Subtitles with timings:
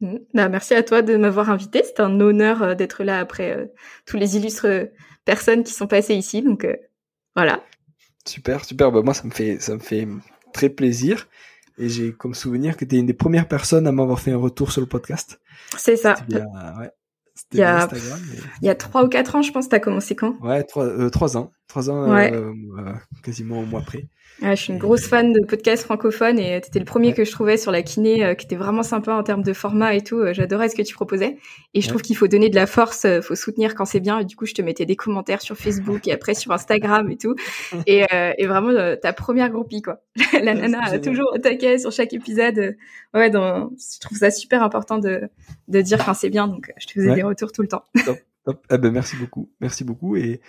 [0.00, 0.16] Mm.
[0.34, 1.82] Bah, merci à toi de m'avoir invité.
[1.84, 3.66] C'est un honneur euh, d'être là après euh,
[4.06, 4.84] tous les illustres euh,
[5.24, 6.42] personnes qui sont passées ici.
[6.42, 6.66] Donc
[7.34, 7.62] voilà.
[8.26, 8.92] Super, super.
[8.92, 10.06] Bah, moi, ça me fait, ça me fait
[10.52, 11.28] très plaisir.
[11.76, 14.36] Et j'ai comme souvenir que tu es une des premières personnes à m'avoir fait un
[14.36, 15.40] retour sur le podcast.
[15.76, 16.14] C'est ça.
[16.28, 17.88] il, y a,
[18.62, 20.36] il y a trois ou quatre ans, je pense, tu as commencé quand?
[20.40, 21.50] Ouais, trois ans.
[21.68, 22.14] Trois ans,
[23.22, 24.06] quasiment au mois après
[24.42, 27.30] je suis une grosse fan de podcasts francophones et tu étais le premier que je
[27.30, 30.18] trouvais sur la kiné euh, qui était vraiment sympa en termes de format et tout.
[30.18, 31.38] Euh, j'adorais ce que tu proposais.
[31.72, 34.18] Et je trouve qu'il faut donner de la force, euh, faut soutenir quand c'est bien.
[34.18, 37.16] Et du coup, je te mettais des commentaires sur Facebook et après sur Instagram et
[37.16, 37.34] tout.
[37.86, 38.04] Et,
[38.38, 40.00] et vraiment, ta première groupie, quoi.
[40.32, 42.76] la nana a toujours au taquet sur chaque épisode.
[43.12, 45.22] Ouais, donc, je trouve ça super important de,
[45.68, 46.48] de dire quand c'est bien.
[46.48, 47.84] Donc, je te faisais des retours tout le temps.
[48.44, 48.66] Top.
[48.70, 49.50] Eh ben, merci beaucoup.
[49.60, 50.16] Merci beaucoup.
[50.16, 50.40] Et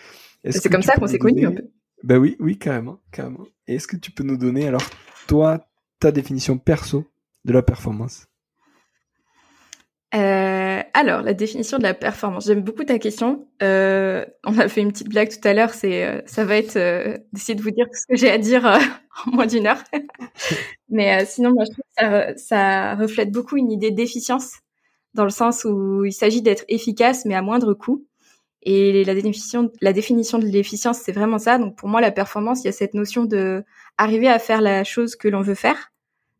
[0.49, 1.63] c'est comme ça qu'on s'est connus un peu.
[2.03, 3.45] Ben oui, oui, carrément, carrément.
[3.67, 4.83] Est-ce que tu peux nous donner alors
[5.27, 5.67] toi
[5.99, 7.05] ta définition perso
[7.45, 8.27] de la performance?
[10.13, 12.45] Euh, alors, la définition de la performance.
[12.45, 13.47] J'aime beaucoup ta question.
[13.61, 15.73] Euh, on a fait une petite blague tout à l'heure.
[15.73, 16.77] C'est, euh, ça va être
[17.33, 18.65] d'essayer de vous dire tout ce que j'ai à dire
[19.25, 19.83] en moins d'une heure.
[20.89, 24.59] Mais sinon, moi, je trouve que ça, ça, reflète beaucoup une idée d'efficience,
[25.15, 28.05] dans le sens où il s'agit d'être efficace, mais à moindre coût.
[28.61, 31.57] Et la définition, la définition de l'efficience, c'est vraiment ça.
[31.57, 33.63] Donc pour moi, la performance, il y a cette notion de
[33.97, 35.91] arriver à faire la chose que l'on veut faire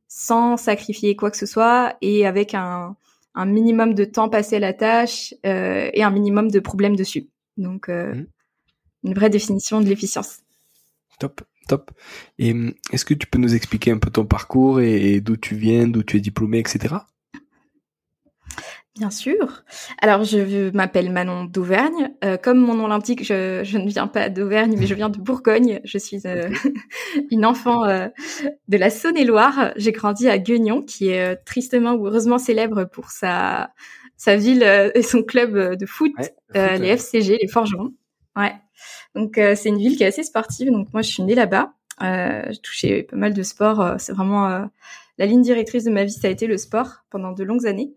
[0.07, 2.95] sans sacrifier quoi que ce soit et avec un,
[3.35, 7.27] un minimum de temps passé à la tâche euh, et un minimum de problèmes dessus.
[7.57, 8.27] Donc euh, mmh.
[9.03, 10.39] une vraie définition de l'efficience.
[11.19, 11.91] Top, top.
[12.39, 15.55] Et hum, est-ce que tu peux nous expliquer un peu ton parcours et d'où tu
[15.55, 16.95] viens, d'où tu es diplômé, etc.
[18.97, 19.63] Bien sûr.
[20.01, 22.13] Alors, je m'appelle Manon d'Auvergne.
[22.23, 25.17] Euh, comme mon nom l'indique, je, je, ne viens pas d'Auvergne, mais je viens de
[25.17, 25.81] Bourgogne.
[25.83, 26.49] Je suis euh,
[27.31, 28.07] une enfant euh,
[28.69, 29.73] de la Saône-et-Loire.
[29.75, 33.71] J'ai grandi à Guignon, qui est tristement ou heureusement célèbre pour sa,
[34.15, 34.63] sa ville
[34.95, 36.13] et son club de foot,
[36.53, 37.93] les FCG, les Forgerons.
[38.37, 38.53] Ouais.
[39.13, 40.71] Donc, c'est une ville qui est assez sportive.
[40.71, 41.73] Donc, moi, je suis née là-bas.
[41.99, 43.95] j'ai touché pas mal de sport.
[43.97, 44.69] c'est vraiment
[45.17, 47.93] la ligne directrice de ma vie, ça a été le sport pendant de longues années.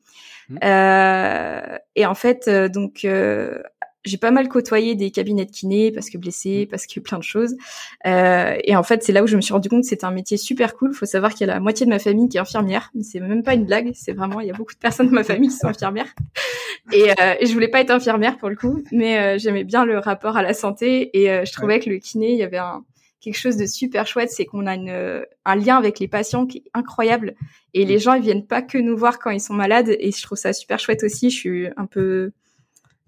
[0.48, 0.58] Mmh.
[0.64, 3.58] Euh, et en fait, euh, donc euh,
[4.04, 6.70] j'ai pas mal côtoyé des cabinets de kiné parce que blessé, mmh.
[6.70, 7.54] parce que plein de choses.
[8.06, 10.10] Euh, et en fait, c'est là où je me suis rendu compte que c'était un
[10.10, 10.94] métier super cool.
[10.94, 13.20] Faut savoir qu'il y a la moitié de ma famille qui est infirmière, mais c'est
[13.20, 13.92] même pas une blague.
[13.94, 16.12] C'est vraiment, il y a beaucoup de personnes de ma famille qui sont infirmières.
[16.92, 19.98] Et, euh, et je voulais pas être infirmière pour le coup, mais j'aimais bien le
[19.98, 22.82] rapport à la santé et je trouvais que le kiné, il y avait un
[23.20, 26.58] quelque chose de super chouette, c'est qu'on a une, un lien avec les patients qui
[26.58, 27.34] est incroyable.
[27.74, 28.00] Et les mm.
[28.00, 29.94] gens, ils viennent pas que nous voir quand ils sont malades.
[29.98, 31.30] Et je trouve ça super chouette aussi.
[31.30, 32.32] Je suis un peu,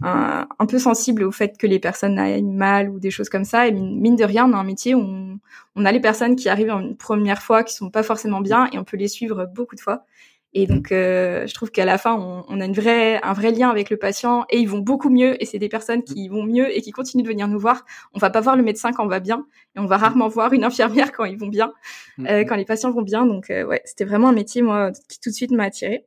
[0.02, 3.68] un, peu sensible au fait que les personnes aillent mal ou des choses comme ça.
[3.68, 5.38] Et mine de rien, on a un métier où on,
[5.76, 8.78] on a les personnes qui arrivent une première fois, qui sont pas forcément bien, et
[8.78, 10.04] on peut les suivre beaucoup de fois.
[10.52, 13.52] Et donc, euh, je trouve qu'à la fin, on, on, a une vraie, un vrai
[13.52, 15.40] lien avec le patient et ils vont beaucoup mieux.
[15.40, 17.84] Et c'est des personnes qui vont mieux et qui continuent de venir nous voir.
[18.14, 19.46] On va pas voir le médecin quand on va bien
[19.76, 21.72] et on va rarement voir une infirmière quand ils vont bien,
[22.20, 23.26] euh, quand les patients vont bien.
[23.26, 26.04] Donc, euh, ouais, c'était vraiment un métier moi qui tout de suite m'a attiré.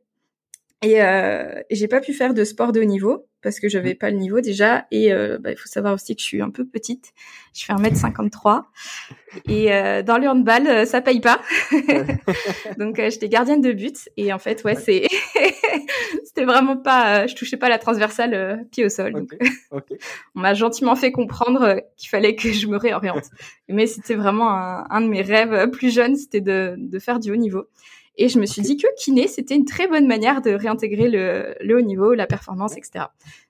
[0.83, 3.97] Et, euh, j'ai pas pu faire de sport de haut niveau parce que j'avais mmh.
[3.97, 4.85] pas le niveau déjà.
[4.89, 7.13] Et euh, bah, il faut savoir aussi que je suis un peu petite.
[7.53, 8.63] Je fais 1m53.
[9.47, 11.41] Et euh, dans le handball, euh, ça paye pas.
[12.80, 14.09] Donc euh, j'étais gardienne de but.
[14.18, 15.07] Et en fait, ouais, c'est
[16.24, 17.27] c'était vraiment pas...
[17.27, 19.25] je touchais pas la transversale pied au sol.
[19.71, 23.25] on m'a gentiment fait comprendre qu'il fallait que je me réoriente.
[23.68, 27.31] Mais c'était vraiment un, un, de mes rêves plus jeunes, c'était de, de faire du
[27.31, 27.68] haut niveau.
[28.15, 31.56] Et je me suis dit que kiné, c'était une très bonne manière de réintégrer le,
[31.62, 33.06] le haut niveau, la performance, etc.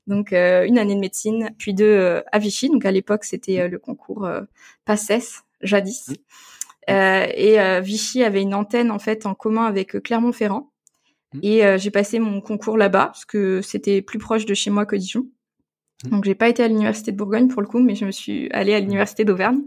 [0.08, 2.70] Donc euh, une année de médecine, puis deux euh, à Vichy.
[2.70, 4.30] Donc à l'époque, c'était euh, le concours
[4.86, 6.14] PACES, jadis.
[6.88, 10.72] et Vichy avait une antenne en fait en commun avec Clermont-Ferrand.
[11.34, 11.40] Mmh.
[11.42, 14.96] Et j'ai passé mon concours là-bas parce que c'était plus proche de chez moi que
[14.96, 15.28] Dijon.
[16.04, 16.10] Mmh.
[16.10, 18.50] Donc j'ai pas été à l'université de Bourgogne pour le coup, mais je me suis
[18.52, 18.84] allée à mmh.
[18.84, 19.62] l'université d'Auvergne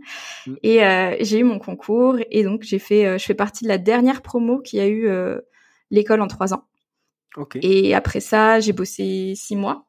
[0.46, 0.54] mmh.
[0.62, 3.68] et euh, j'ai eu mon concours et donc j'ai fait, euh, je fais partie de
[3.68, 5.40] la dernière promo qui a eu euh,
[5.90, 6.64] l'école en trois ans.
[7.60, 9.86] Et après ça, j'ai bossé six mois.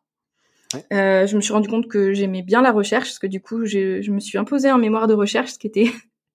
[0.91, 4.11] je me suis rendu compte que j'aimais bien la recherche, parce que du coup, je
[4.11, 5.89] me suis imposé un mémoire de recherche, ce qui était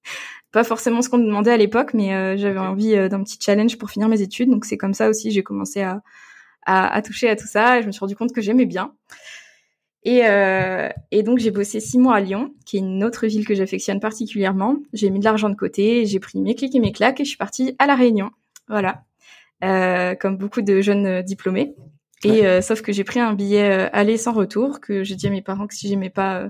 [0.52, 3.90] pas forcément ce qu'on me demandait à l'époque, mais j'avais envie d'un petit challenge pour
[3.90, 4.48] finir mes études.
[4.48, 6.00] Donc c'est comme ça aussi, j'ai commencé à,
[6.64, 8.94] à, à, toucher à tout ça et je me suis rendu compte que j'aimais bien.
[10.04, 13.46] Et, euh, et donc j'ai bossé six mois à Lyon, qui est une autre ville
[13.46, 14.78] que j'affectionne particulièrement.
[14.92, 17.28] J'ai mis de l'argent de côté, j'ai pris mes clics et mes claques et je
[17.28, 18.30] suis partie à la Réunion.
[18.68, 19.04] Voilà,
[19.62, 21.74] euh, comme beaucoup de jeunes euh, diplômés.
[22.24, 25.26] Et euh, sauf que j'ai pris un billet euh, aller sans retour, que j'ai dit
[25.26, 26.48] à mes parents que si j'aimais pas, euh,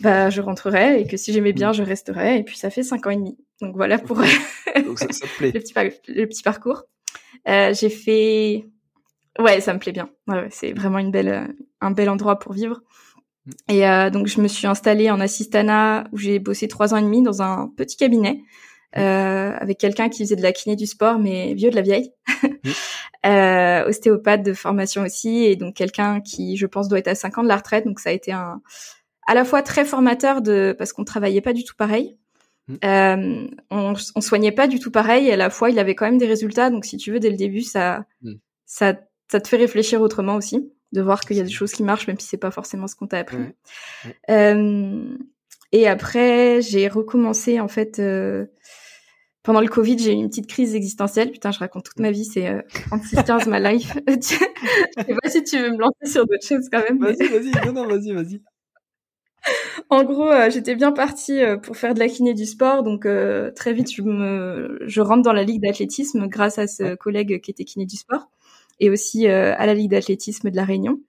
[0.00, 2.38] bah je rentrerais et que si j'aimais bien, je resterais.
[2.38, 3.36] Et puis ça fait cinq ans et demi.
[3.60, 4.16] Donc voilà pour
[4.84, 5.50] donc ça, ça plaît.
[5.52, 5.74] le, petit
[6.08, 6.84] le petit parcours.
[7.46, 8.66] j'ai fait
[9.38, 10.08] Ouais, ça me plaît bien.
[10.28, 11.46] Ouais, c'est vraiment une belle, euh,
[11.80, 12.80] un bel endroit pour vivre.
[13.46, 13.50] Mm.
[13.68, 17.02] Et euh, donc je me suis installée en assistana où j'ai bossé trois ans et
[17.02, 18.42] demi dans un petit cabinet
[18.96, 19.00] mm.
[19.00, 22.12] euh, avec quelqu'un qui faisait de la kiné du sport mais vieux de la vieille,
[22.42, 22.48] mm.
[23.26, 27.38] euh, ostéopathe de formation aussi et donc quelqu'un qui je pense doit être à 5
[27.38, 28.60] ans de la retraite donc ça a été un
[29.28, 32.16] à la fois très formateur de parce qu'on travaillait pas du tout pareil.
[32.84, 36.04] Euh, on, on soignait pas du tout pareil et à la fois il avait quand
[36.04, 38.06] même des résultats donc si tu veux dès le début ça
[38.64, 38.94] ça
[39.28, 42.06] ça te fait réfléchir autrement aussi, de voir qu'il y a des choses qui marchent
[42.06, 43.38] même si c'est pas forcément ce qu'on t'a appris.
[44.30, 45.16] Euh,
[45.72, 48.46] et après, j'ai recommencé en fait euh,
[49.42, 51.30] pendant le Covid, j'ai eu une petite crise existentielle.
[51.30, 53.96] Putain, je raconte toute ma vie, c'est euh, 36 my life.
[54.08, 56.98] je sais pas si tu veux me lancer sur d'autres choses quand même.
[56.98, 58.42] Vas-y, vas-y, non, non, vas-y, vas-y.
[59.90, 63.06] En gros, euh, j'étais bien partie euh, pour faire de la kiné du sport, donc
[63.06, 67.40] euh, très vite je me, je rentre dans la ligue d'athlétisme grâce à ce collègue
[67.40, 68.28] qui était kiné du sport
[68.80, 71.00] et aussi euh, à la Ligue d'athlétisme de la Réunion.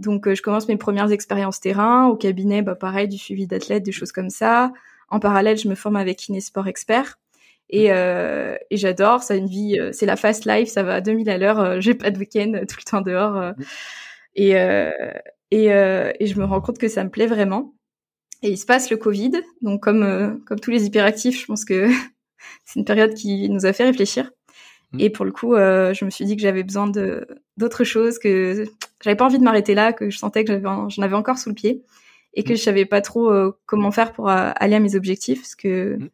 [0.00, 3.82] Donc euh, je commence mes premières expériences terrain au cabinet, bah pareil du suivi d'athlètes,
[3.82, 4.72] des choses comme ça.
[5.08, 7.18] En parallèle, je me forme avec Kinésport Expert.
[7.68, 11.00] Et, euh, et j'adore, ça une vie, euh, c'est la fast life, ça va à
[11.00, 13.52] 2000 à l'heure, j'ai pas de week-end, tout le temps dehors.
[14.34, 17.74] et, et, et je me rends compte que ça me plaît vraiment.
[18.42, 21.88] Et il se passe le Covid, donc comme comme tous les hyperactifs, je pense que
[22.64, 24.32] c'est une période qui nous a fait réfléchir.
[24.98, 25.12] Et mm.
[25.12, 27.26] pour le coup, euh, je me suis dit que j'avais besoin de
[27.56, 28.64] d'autres choses, que
[29.02, 31.50] j'avais pas envie de m'arrêter là, que je sentais que j'avais j'en avais encore sous
[31.50, 31.82] le pied
[32.34, 32.56] et que mm.
[32.56, 35.96] je savais pas trop euh, comment faire pour euh, aller à mes objectifs, parce que
[35.96, 36.10] mm.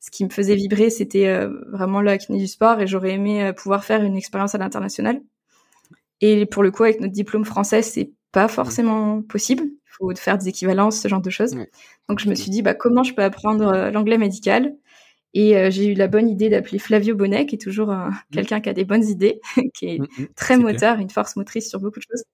[0.00, 3.84] ce qui me faisait vibrer, c'était vraiment la kiné du sport et j'aurais aimé pouvoir
[3.84, 5.20] faire une expérience à l'international.
[6.20, 9.64] Et pour le coup, avec notre diplôme français, c'est pas forcément possible.
[9.64, 11.54] Il faut faire des équivalences, ce genre de choses.
[12.08, 14.74] Donc je me suis dit, bah comment je peux apprendre l'anglais médical
[15.34, 18.14] et euh, j'ai eu la bonne idée d'appeler Flavio Bonnet, qui est toujours euh, mmh.
[18.32, 19.40] quelqu'un qui a des bonnes idées,
[19.74, 22.24] qui est, mmh, mmh, très moteur, une force motrice sur beaucoup de choses.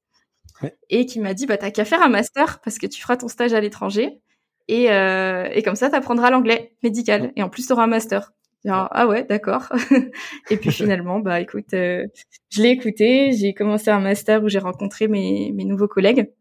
[0.63, 0.77] Ouais.
[0.91, 3.29] Et qui m'a dit, bah, t'as qu'à faire un master parce que tu feras ton
[3.29, 4.21] stage à l'étranger.
[4.67, 7.33] Et, euh, et comme ça, t'apprendras l'anglais médical.
[7.37, 8.33] Et en plus, t'auras un master.
[8.65, 9.69] Genre, ah ouais, d'accord.
[10.51, 12.05] et puis finalement, bah écoute, euh,
[12.51, 13.33] je l'ai écouté.
[13.33, 16.33] J'ai commencé un master où j'ai rencontré mes, mes nouveaux collègues,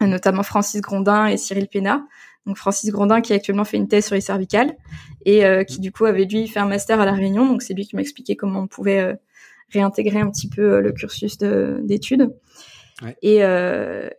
[0.00, 2.04] notamment Francis Grondin et Cyril Pénat
[2.46, 4.74] donc Francis Grandin qui actuellement fait une thèse sur les cervicales
[5.26, 7.46] et euh, qui du coup avait lui fait un master à la Réunion.
[7.46, 9.14] Donc c'est lui qui m'a expliqué comment on pouvait euh,
[9.72, 12.34] réintégrer un petit peu euh, le cursus d'études.
[13.02, 13.16] Ouais.
[13.22, 13.36] Et,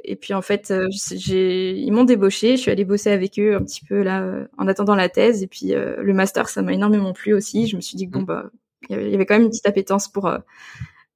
[0.03, 2.57] et puis en fait, j'ai, ils m'ont débauché.
[2.57, 5.43] Je suis allée bosser avec eux un petit peu là en attendant la thèse.
[5.43, 7.67] Et puis le master, ça m'a énormément plu aussi.
[7.67, 8.25] Je me suis dit que bon mmh.
[8.25, 8.49] bah
[8.89, 10.35] il y avait quand même une petite appétence pour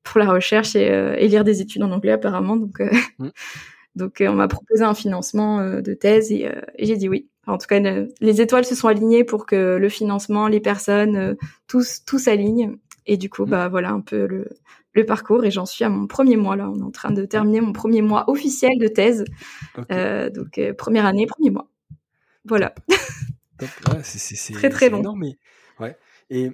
[0.03, 0.85] pour la recherche et,
[1.17, 2.55] et, lire des études en anglais apparemment.
[2.55, 2.81] Donc
[3.17, 3.29] mmh.
[3.95, 7.07] Donc euh, on m'a proposé un financement euh, de thèse et, euh, et j'ai dit
[7.07, 7.29] oui.
[7.47, 11.37] en tout cas, les étoiles se sont alignées pour que le financement, les personnes,
[11.67, 12.77] tous tout s'aligne.
[13.07, 13.49] Et du coup, mmh.
[13.49, 14.49] bah voilà un peu le,
[14.93, 15.45] le parcours.
[15.45, 16.69] Et j'en suis à mon premier mois là.
[16.69, 19.25] On est en train de terminer mon premier mois officiel de thèse.
[19.91, 21.69] Euh, donc première année, premier mois.
[22.45, 22.73] Voilà.
[23.61, 24.99] Ouais, c'est très très long.
[24.99, 25.37] Énorme, mais...
[25.79, 25.95] ouais.
[26.29, 26.51] Et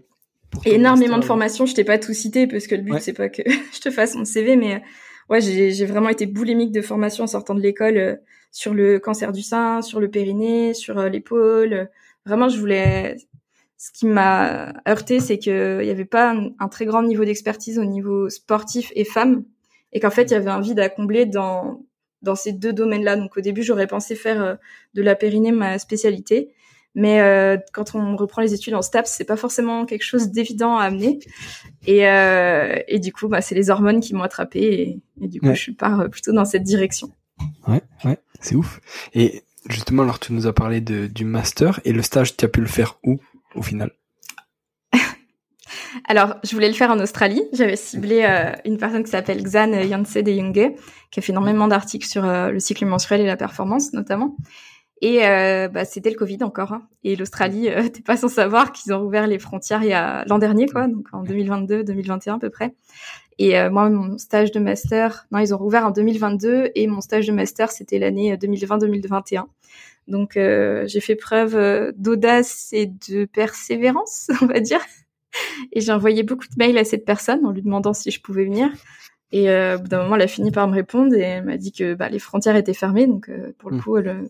[0.66, 1.66] énormément de formations.
[1.66, 3.42] Je t'ai pas tout cité parce que le but c'est pas que
[3.74, 4.84] je te fasse mon CV, mais
[5.32, 8.16] ouais, j'ai vraiment été boulimique de formation en sortant de l'école euh,
[8.52, 11.90] sur le cancer du sein, sur le périnée, sur euh, l'épaule.
[12.26, 13.18] Vraiment, je voulais.
[13.78, 17.86] Ce qui m'a heurté, c'est qu'il n'y avait pas un, très grand niveau d'expertise au
[17.86, 19.44] niveau sportif et femme,
[19.92, 21.82] et qu'en fait, il y avait un vide à combler dans
[22.22, 23.16] dans ces deux domaines-là.
[23.16, 24.56] Donc au début, j'aurais pensé faire euh,
[24.94, 26.54] de la périnée ma spécialité,
[26.96, 30.78] mais euh, quand on reprend les études en STAPS, c'est pas forcément quelque chose d'évident
[30.78, 31.20] à amener.
[31.88, 35.40] Et, euh, et du coup, bah, c'est les hormones qui m'ont attrapé et, et, du
[35.40, 37.12] coup, je pars plutôt dans cette direction.
[37.68, 38.80] Ouais, ouais, c'est ouf.
[39.14, 42.48] Et justement, alors tu nous as parlé de, du master et le stage, tu as
[42.48, 43.20] pu le faire où
[43.56, 43.92] au final?
[46.08, 47.44] Alors, je voulais le faire en Australie.
[47.54, 50.72] J'avais ciblé euh, une personne qui s'appelle Xan Janse de Junge,
[51.12, 54.36] qui a fait énormément d'articles sur euh, le cycle menstruel et la performance, notamment.
[55.02, 56.74] Et euh, bah, c'était le Covid encore.
[56.74, 56.88] Hein.
[57.04, 60.24] Et l'Australie, euh, t'es pas sans savoir qu'ils ont ouvert les frontières il y a
[60.26, 62.74] l'an dernier, quoi, donc en 2022, 2021 à peu près.
[63.40, 67.02] Et euh, moi, mon stage de master, non, ils ont rouvert en 2022 et mon
[67.02, 69.46] stage de master, c'était l'année 2020-2021.
[70.08, 74.82] Donc j'ai fait preuve d'audace et de persévérance, on va dire.
[75.72, 78.44] Et j'ai envoyé beaucoup de mails à cette personne en lui demandant si je pouvais
[78.44, 78.70] venir.
[79.32, 81.58] Et euh, au bout d'un moment, elle a fini par me répondre et elle m'a
[81.58, 83.82] dit que bah, les frontières étaient fermées, donc pour le mmh.
[83.82, 84.30] coup, elle,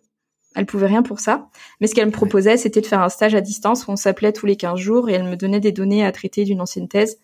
[0.56, 1.50] elle pouvait rien pour ça.
[1.80, 4.34] Mais ce qu'elle me proposait, c'était de faire un stage à distance où on s'appelait
[4.34, 7.20] tous les 15 jours et elle me donnait des données à traiter d'une ancienne thèse.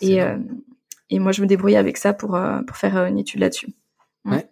[0.00, 0.36] Et, euh,
[1.10, 3.68] et moi, je me débrouillais avec ça pour, euh, pour faire euh, une étude là-dessus.
[4.24, 4.48] Ouais.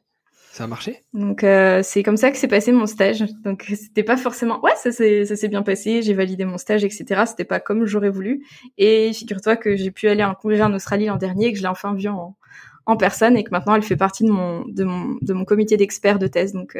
[0.50, 1.02] Ça a marché?
[1.12, 3.23] Donc euh, c'est comme ça que s'est passé mon stage.
[3.45, 6.00] Donc c'était pas forcément ouais ça s'est ça s'est bien passé.
[6.00, 7.25] J'ai validé mon stage etc.
[7.26, 8.42] C'était pas comme j'aurais voulu.
[8.78, 11.59] Et figure-toi que j'ai pu aller à un congrès en Australie l'an dernier et que
[11.59, 12.38] je l'ai enfin vu en,
[12.87, 15.76] en personne et que maintenant elle fait partie de mon de mon de mon comité
[15.76, 16.54] d'experts de thèse.
[16.54, 16.75] Donc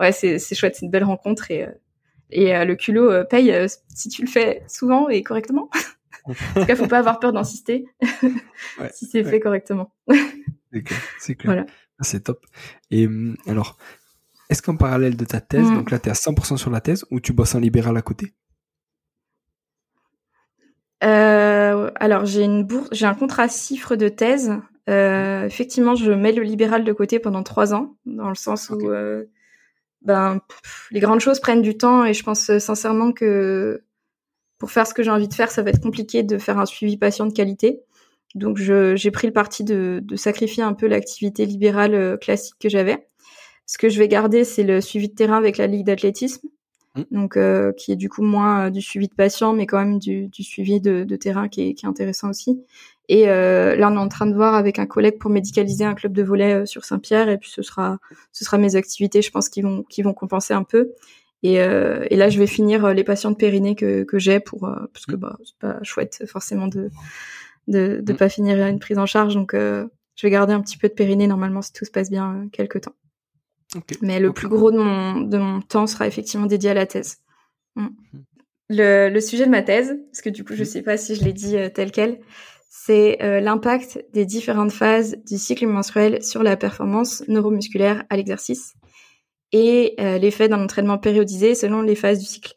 [0.00, 1.72] ouais, c'est, c'est chouette, c'est une belle rencontre et, euh,
[2.30, 3.54] et euh, le culot euh, paye
[3.94, 5.70] si tu le fais souvent et correctement.
[6.24, 7.86] en tout cas, faut pas avoir peur d'insister
[8.92, 9.92] si c'est fait correctement.
[10.72, 11.42] c'est clair, c'est.
[11.44, 11.66] Voilà.
[12.02, 12.44] Ah, top.
[12.90, 13.76] Et hum, alors,
[14.48, 15.74] est-ce qu'en parallèle de ta thèse, mmh.
[15.74, 18.02] donc là, tu es à 100% sur la thèse ou tu bosses en libéral à
[18.02, 18.34] côté?
[21.02, 24.52] Euh, alors j'ai une bourse, j'ai un contrat cifre de thèse.
[24.88, 28.90] Euh, effectivement, je mets le libéral de côté pendant trois ans, dans le sens où
[28.90, 29.24] euh,
[30.02, 30.40] ben
[30.90, 33.82] les grandes choses prennent du temps et je pense euh, sincèrement que
[34.58, 36.66] pour faire ce que j'ai envie de faire, ça va être compliqué de faire un
[36.66, 37.80] suivi patient de qualité.
[38.34, 42.68] Donc j'ai pris le parti de, de sacrifier un peu l'activité libérale euh, classique que
[42.68, 43.08] j'avais.
[43.66, 46.48] Ce que je vais garder, c'est le suivi de terrain avec la ligue d'athlétisme,
[46.94, 47.02] mmh.
[47.10, 50.28] donc euh, qui est du coup moins du suivi de patient, mais quand même du,
[50.28, 52.62] du suivi de, de terrain qui est, qui est, intéressant aussi.
[53.12, 55.94] Et euh, là, on est en train de voir avec un collègue pour médicaliser un
[55.94, 57.28] club de volet euh, sur Saint-Pierre.
[57.28, 57.98] Et puis ce sera,
[58.30, 60.92] ce sera mes activités, je pense, qui vont, qui vont compenser un peu.
[61.42, 64.60] Et, euh, et là, je vais finir les patients de périnée que, que j'ai pour,
[64.60, 66.88] parce que bah, c'est pas chouette forcément de,
[67.66, 68.16] de, de mm.
[68.16, 69.34] pas finir une prise en charge.
[69.34, 69.86] Donc, je
[70.22, 72.94] vais garder un petit peu de périnée normalement si tout se passe bien quelques temps.
[74.02, 77.16] Mais le plus gros de mon, de mon temps sera effectivement dédié à la thèse.
[77.74, 77.86] Mm.
[77.86, 78.24] Mm.
[78.68, 81.24] Le, le, sujet de ma thèse, parce que du coup, je sais pas si je
[81.24, 82.20] l'ai dit tel quel,
[82.72, 88.74] c'est euh, l'impact des différentes phases du cycle menstruel sur la performance neuromusculaire à l'exercice
[89.50, 92.54] et euh, l'effet d'un entraînement périodisé selon les phases du cycle.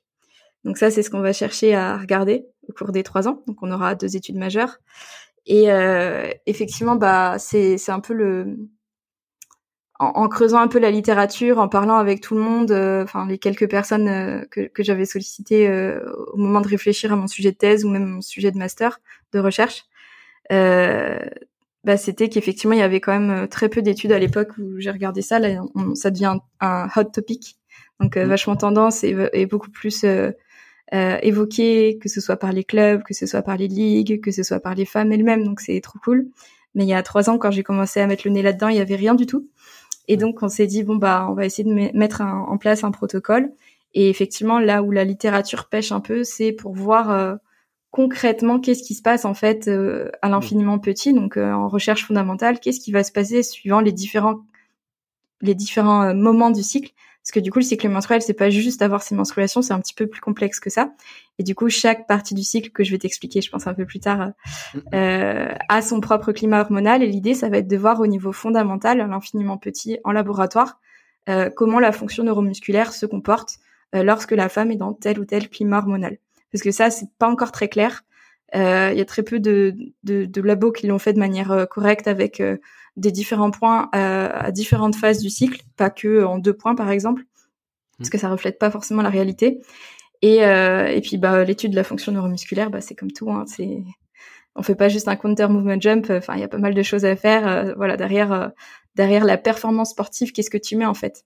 [0.65, 3.41] Donc ça, c'est ce qu'on va chercher à regarder au cours des trois ans.
[3.48, 4.77] Donc on aura deux études majeures.
[5.48, 8.55] Et euh, effectivement, bah c'est un peu le
[9.98, 12.72] en, creusant un peu la littérature, en parlant avec tout le monde,
[13.03, 15.96] enfin les quelques personnes que, que j'avais sollicitées
[16.34, 19.00] au moment de réfléchir à mon sujet de thèse ou même mon sujet de master
[19.32, 19.86] de recherche,
[21.83, 24.79] bah, c'était qu'effectivement il y avait quand même euh, très peu d'études à l'époque où
[24.79, 25.39] j'ai regardé ça.
[25.39, 25.62] Là,
[25.95, 27.57] ça devient un, hot topic,
[28.00, 28.29] donc euh, mmh.
[28.29, 30.31] vachement tendance et, et beaucoup plus euh,
[30.91, 34.43] évoqué, que ce soit par les clubs, que ce soit par les ligues, que ce
[34.43, 35.43] soit par les femmes elles-mêmes.
[35.43, 36.27] Donc c'est trop cool.
[36.75, 38.77] Mais il y a trois ans, quand j'ai commencé à mettre le nez là-dedans, il
[38.77, 39.47] y avait rien du tout.
[40.07, 42.91] Et donc on s'est dit bon bah on va essayer de mettre en place un
[42.91, 43.51] protocole.
[43.93, 47.38] Et effectivement là où la littérature pêche un peu, c'est pour voir
[47.93, 52.05] concrètement qu'est-ce qui se passe en fait euh, à l'infiniment petit, donc euh, en recherche
[52.05, 54.39] fondamentale, qu'est-ce qui va se passer suivant les différents
[55.41, 58.50] les différents euh, moments du cycle, parce que du coup le cycle menstruel c'est pas
[58.50, 60.91] juste avoir ses menstruations, c'est un petit peu plus complexe que ça,
[61.38, 63.85] et du coup chaque partie du cycle que je vais t'expliquer, je pense un peu
[63.85, 64.31] plus tard,
[64.91, 69.01] a son propre climat hormonal, et l'idée ça va être de voir au niveau fondamental,
[69.01, 70.79] à l'infiniment petit, en laboratoire,
[71.55, 73.59] comment la fonction neuromusculaire se comporte
[73.93, 76.17] lorsque la femme est dans tel ou tel climat hormonal
[76.53, 78.03] parce que ça c'est pas encore très clair.
[78.55, 81.51] Euh, il y a très peu de, de, de labos qui l'ont fait de manière
[81.51, 82.57] euh, correcte avec euh,
[82.98, 87.24] des différents points à différentes phases du cycle, pas que en deux points par exemple,
[87.98, 89.62] parce que ça reflète pas forcément la réalité.
[90.22, 93.83] Et, et puis bah, l'étude de la fonction neuromusculaire, bah, c'est comme tout, hein, c'est
[94.55, 96.12] on fait pas juste un counter movement jump.
[96.12, 97.74] Enfin, il y a pas mal de choses à faire.
[97.77, 98.51] voilà, derrière
[98.93, 101.25] derrière la performance sportive, qu'est-ce que tu mets en fait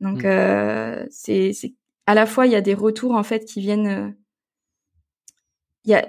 [0.00, 1.08] Donc mmh.
[1.10, 1.74] c'est c'est
[2.06, 4.14] à la fois il y a des retours en fait qui viennent
[5.88, 6.08] y a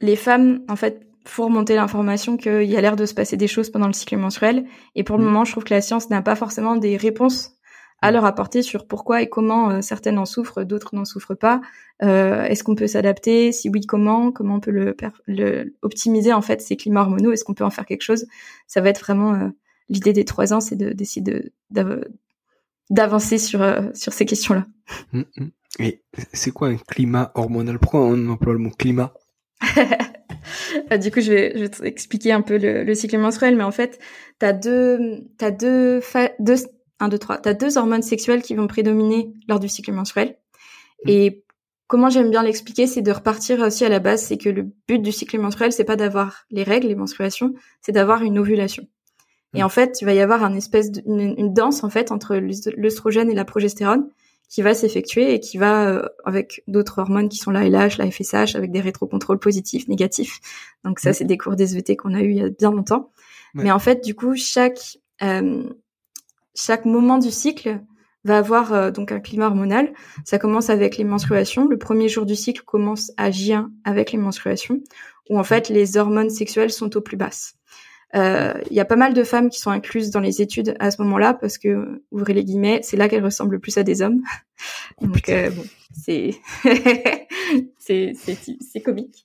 [0.00, 3.46] les femmes en fait faut remonter l'information qu'il y a l'air de se passer des
[3.46, 5.26] choses pendant le cycle menstruel et pour le mm.
[5.26, 7.52] moment je trouve que la science n'a pas forcément des réponses
[8.02, 8.14] à mm.
[8.14, 11.60] leur apporter sur pourquoi et comment euh, certaines en souffrent, d'autres n'en souffrent pas.
[12.02, 13.52] Euh, Est-ce qu'on peut s'adapter?
[13.52, 14.32] Si oui, comment?
[14.32, 14.96] Comment on peut le,
[15.26, 17.32] le, optimiser en fait ces climats hormonaux?
[17.32, 18.26] Est-ce qu'on peut en faire quelque chose?
[18.66, 19.48] Ça va être vraiment euh,
[19.88, 21.52] l'idée des trois ans, c'est d'essayer de,
[22.90, 23.60] d'avancer sur
[23.94, 24.66] sur ces questions-là.
[25.12, 25.50] Mm, mm.
[25.78, 27.78] Et c'est quoi un climat hormonal?
[27.78, 29.14] Pourquoi on emploie le mot climat?
[30.92, 33.62] Euh, du coup, je vais, je vais t'expliquer un peu le, le, cycle menstruel, mais
[33.62, 33.98] en fait,
[34.38, 36.00] t'as deux, t'as deux,
[36.38, 36.54] deux,
[36.98, 40.36] un, deux, trois, t'as deux hormones sexuelles qui vont prédominer lors du cycle menstruel.
[41.04, 41.08] Mmh.
[41.08, 41.44] Et
[41.86, 45.00] comment j'aime bien l'expliquer, c'est de repartir aussi à la base, c'est que le but
[45.00, 48.84] du cycle menstruel, c'est pas d'avoir les règles, les menstruations, c'est d'avoir une ovulation.
[49.54, 49.64] Et mmh.
[49.64, 53.30] en fait, il va y avoir un espèce de, une, danse en fait entre l'œstrogène
[53.30, 54.08] et la progestérone
[54.50, 58.10] qui va s'effectuer et qui va euh, avec d'autres hormones qui sont la LH, la
[58.10, 60.40] FSH, avec des rétrocontrôles positifs, négatifs.
[60.84, 63.12] Donc ça, c'est des cours d'SVT qu'on a eu il y a bien longtemps.
[63.54, 65.64] Mais en fait, du coup, chaque euh,
[66.54, 67.80] chaque moment du cycle
[68.24, 69.92] va avoir euh, donc un climat hormonal.
[70.24, 71.66] Ça commence avec les menstruations.
[71.66, 74.80] Le premier jour du cycle commence à J1 avec les menstruations,
[75.30, 77.54] où en fait les hormones sexuelles sont au plus basses.
[78.16, 80.90] Euh, il y a pas mal de femmes qui sont incluses dans les études à
[80.90, 84.02] ce moment-là parce que, ouvrez les guillemets, c'est là qu'elles ressemblent le plus à des
[84.02, 84.22] hommes.
[85.00, 85.62] Oh, Donc euh, bon,
[85.96, 86.34] c'est
[87.78, 89.24] c'est c'est comique.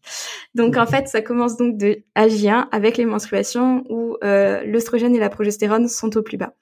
[0.53, 5.19] Donc en fait, ça commence donc de J1 avec les menstruations où euh, l'œstrogène et
[5.19, 6.53] la progestérone sont au plus bas.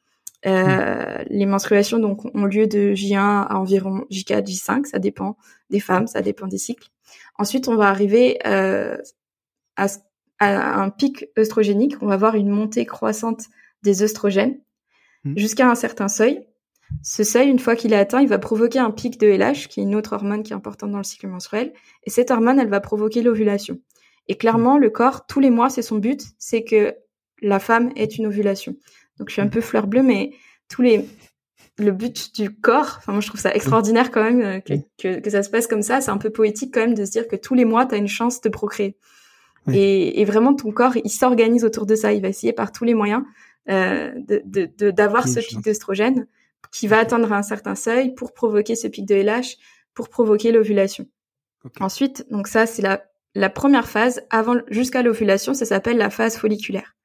[0.45, 1.25] Euh, mm.
[1.29, 5.37] Les menstruations donc ont lieu de J1 à environ J4, J5, ça dépend
[5.69, 6.89] des femmes, ça dépend des cycles.
[7.37, 8.97] Ensuite, on va arriver euh,
[9.75, 9.87] à
[10.43, 13.45] à un pic œstrogénique, on va avoir une montée croissante
[13.83, 14.59] des œstrogènes
[15.23, 15.38] hmm.
[15.38, 16.45] jusqu'à un certain seuil.
[17.01, 19.79] Ce seuil, une fois qu'il est atteint, il va provoquer un pic de LH, qui
[19.79, 21.73] est une autre hormone qui est importante dans le cycle menstruel.
[22.03, 23.79] Et cette hormone, elle va provoquer l'ovulation.
[24.27, 26.95] Et clairement, le corps, tous les mois, c'est son but, c'est que
[27.41, 28.75] la femme ait une ovulation.
[29.17, 29.51] Donc je suis un hmm.
[29.51, 30.31] peu fleur bleue, mais
[30.69, 31.05] tous les
[31.79, 35.19] le but du corps, enfin moi je trouve ça extraordinaire quand même euh, que, que,
[35.19, 36.01] que ça se passe comme ça.
[36.01, 37.97] C'est un peu poétique quand même de se dire que tous les mois, tu as
[37.97, 38.97] une chance de procréer.
[39.72, 42.12] Et, et, vraiment, ton corps, il s'organise autour de ça.
[42.12, 43.24] Il va essayer par tous les moyens
[43.70, 46.27] euh, de d'avoir ce pic d'œstrogène
[46.72, 49.58] qui va atteindre un certain seuil pour provoquer ce pic de LH,
[49.93, 51.05] pour provoquer l'ovulation.
[51.79, 53.03] Ensuite, donc ça, c'est la,
[53.36, 56.95] la première phase avant jusqu'à l'ovulation, ça s'appelle la phase folliculaire.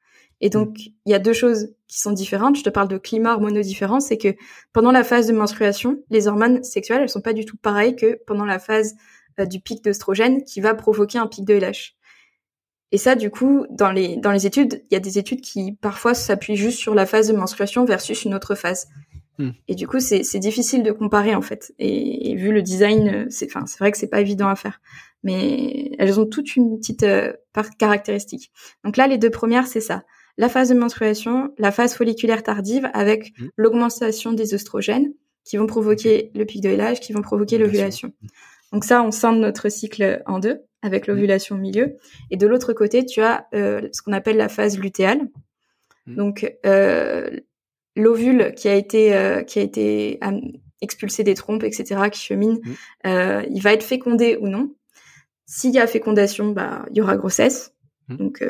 [0.41, 0.91] Et donc, mm.
[1.07, 2.57] il y a deux choses qui sont différentes.
[2.57, 4.01] Je te parle de climat hormonaux différents.
[4.01, 4.35] C'est que
[4.73, 8.19] pendant la phase de menstruation, les hormones sexuelles, elles sont pas du tout pareilles que
[8.27, 8.97] pendant la phase
[9.39, 11.95] euh, du pic d'œstrogène qui va provoquer un pic de LH.
[12.91, 15.73] Et ça, du coup, dans les, dans les études, il y a des études qui
[15.73, 18.89] parfois s'appuient juste sur la phase de menstruation versus une autre phase.
[19.39, 19.51] Hmm.
[19.69, 21.73] Et du coup, c'est, c'est difficile de comparer en fait.
[21.79, 24.81] Et, vu le design, c'est, enfin, c'est vrai que c'est pas évident à faire.
[25.23, 27.33] Mais elles ont toutes une petite euh,
[27.79, 28.53] caractéristique.
[28.85, 30.05] Donc là, les deux premières, c'est ça.
[30.39, 33.49] La phase de menstruation, la phase folliculaire tardive avec hmm.
[33.57, 35.13] l'augmentation des oestrogènes
[35.45, 38.13] qui vont provoquer le pic de LH, qui vont provoquer l'ovulation.
[38.73, 41.97] Donc ça, on scinde notre cycle en deux avec l'ovulation au milieu.
[42.31, 45.29] Et de l'autre côté, tu as euh, ce qu'on appelle la phase lutéale.
[46.07, 46.15] Mmh.
[46.15, 47.31] Donc euh,
[47.97, 50.21] l'ovule qui a été euh, qui a été
[50.81, 52.61] expulsé des trompes, etc., qui chemine,
[53.05, 53.45] mmh.
[53.51, 54.75] il va être fécondé ou non.
[55.47, 57.75] S'il y a fécondation, bah il y aura grossesse.
[58.09, 58.43] Donc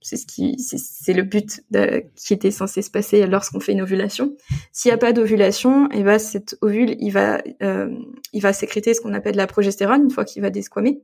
[0.00, 3.80] c'est ce qui c'est le but de, qui était censé se passer lorsqu'on fait une
[3.80, 4.36] ovulation.
[4.70, 8.94] S'il n'y a pas d'ovulation, et eh ben cet ovule il va il va sécréter
[8.94, 11.02] ce qu'on appelle la progestérone une fois qu'il va desquamer.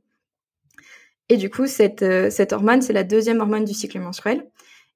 [1.29, 4.47] Et du coup, cette, euh, cette hormone, c'est la deuxième hormone du cycle menstruel.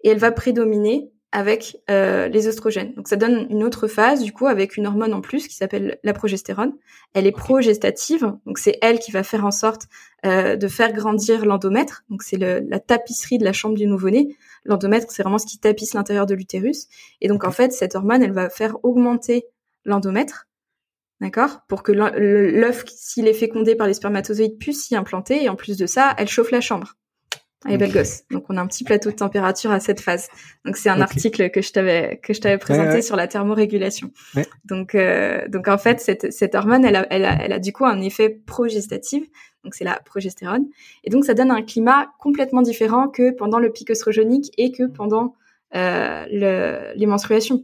[0.03, 2.93] Et elle va prédominer avec euh, les oestrogènes.
[2.95, 5.97] Donc ça donne une autre phase, du coup, avec une hormone en plus qui s'appelle
[6.03, 6.73] la progestérone.
[7.13, 9.83] Elle est progestative, donc c'est elle qui va faire en sorte
[10.25, 12.03] euh, de faire grandir l'endomètre.
[12.09, 14.35] Donc c'est la tapisserie de la chambre du nouveau-né.
[14.65, 16.87] L'endomètre, c'est vraiment ce qui tapisse l'intérieur de l'utérus.
[17.21, 19.45] Et donc en fait, cette hormone, elle va faire augmenter
[19.85, 20.47] l'endomètre
[21.21, 21.61] D'accord?
[21.69, 25.43] Pour que l'œuf, s'il est fécondé par les spermatozoïdes, puisse s'y implanter.
[25.43, 26.95] Et en plus de ça, elle chauffe la chambre.
[27.63, 28.23] Elle est belle gosse.
[28.31, 30.29] Donc on a un petit plateau de température à cette phase.
[30.65, 34.11] Donc c'est un article que je t'avais que je t'avais présenté sur la thermorégulation.
[34.65, 37.71] Donc euh, donc en fait cette cette hormone elle a, elle a elle a du
[37.71, 39.23] coup un effet progestatif.
[39.63, 40.65] Donc c'est la progestérone.
[41.03, 44.87] Et donc ça donne un climat complètement différent que pendant le pic œstrogénique et que
[44.87, 45.35] pendant
[45.75, 47.63] euh, le, les menstruations.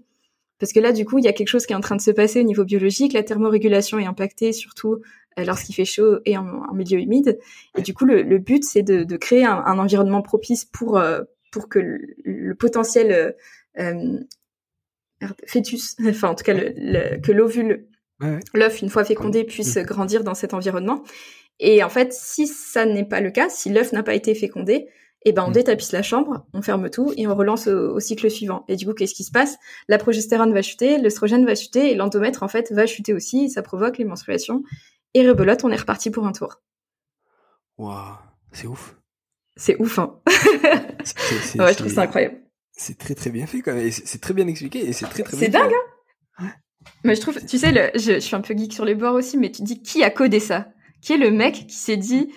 [0.59, 2.01] Parce que là, du coup, il y a quelque chose qui est en train de
[2.01, 3.13] se passer au niveau biologique.
[3.13, 5.01] La thermorégulation est impactée, surtout
[5.37, 7.39] euh, lorsqu'il fait chaud et en, milieu humide.
[7.77, 11.21] Et du coup, le, but, c'est de, de, créer un, un, environnement propice pour euh,
[11.51, 13.35] pour que le, potentiel
[13.79, 14.19] euh,
[15.45, 17.87] fœtus, enfin en tout cas le, que l'ovule,
[18.53, 21.03] l'œuf une fois fécondé, puisse grandir dans cet environnement.
[21.59, 24.87] Et en fait, si ça n'est pas le cas, si l'œuf n'a pas été fécondé,
[25.25, 25.53] et ben on mm.
[25.53, 28.63] détapisse la chambre, on ferme tout et on relance au, cycle suivant.
[28.67, 29.57] Et du coup, qu'est-ce qui se passe?
[29.87, 33.45] La progestérone va chuter, l'œstrogène va chuter et l'endomètre en fait va chuter aussi.
[33.45, 34.63] Et ça provoque les menstruations.
[35.13, 36.61] Et rebelote, on est reparti pour un tour.
[37.77, 38.15] Waouh,
[38.51, 38.95] c'est ouf.
[39.55, 40.19] C'est ouf, hein.
[40.27, 42.41] ouais, je trouve ça incroyable.
[42.71, 43.91] C'est très très bien fait quand même.
[43.91, 45.35] C'est très bien expliqué et c'est très très.
[45.35, 45.71] C'est dingue,
[46.39, 46.51] hein.
[47.03, 49.15] Mais je trouve, tu sais, le, je, je, suis un peu geek sur les bords
[49.15, 50.67] aussi, mais tu dis qui a codé ça?
[51.01, 52.31] Qui est le mec qui s'est dit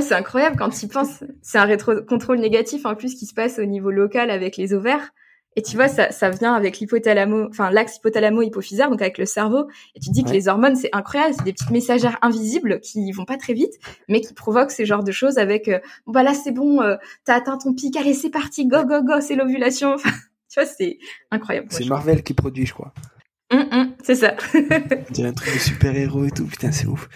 [0.00, 1.24] c'est incroyable quand tu y penses.
[1.42, 5.10] C'est un rétro-contrôle négatif en plus qui se passe au niveau local avec les ovaires.
[5.56, 9.66] Et tu vois, ça, ça vient avec l'hypothalamo, enfin l'axe hypothalamo-hypophysaire, donc avec le cerveau.
[9.96, 13.24] Et tu dis que les hormones, c'est incroyable, c'est des petites messagères invisibles qui vont
[13.24, 13.74] pas très vite,
[14.08, 16.96] mais qui provoquent ces genres de choses avec, euh, bon bah là c'est bon, euh,
[17.24, 19.96] t'as atteint ton pic, allez c'est parti, go go go, c'est l'ovulation.
[19.96, 20.98] tu vois, c'est
[21.32, 21.66] incroyable.
[21.70, 22.94] C'est Marvel qui produit, je crois.
[23.52, 24.36] Hum, hum, c'est ça.
[24.54, 27.08] On un truc de super-héros et tout, putain, c'est ouf.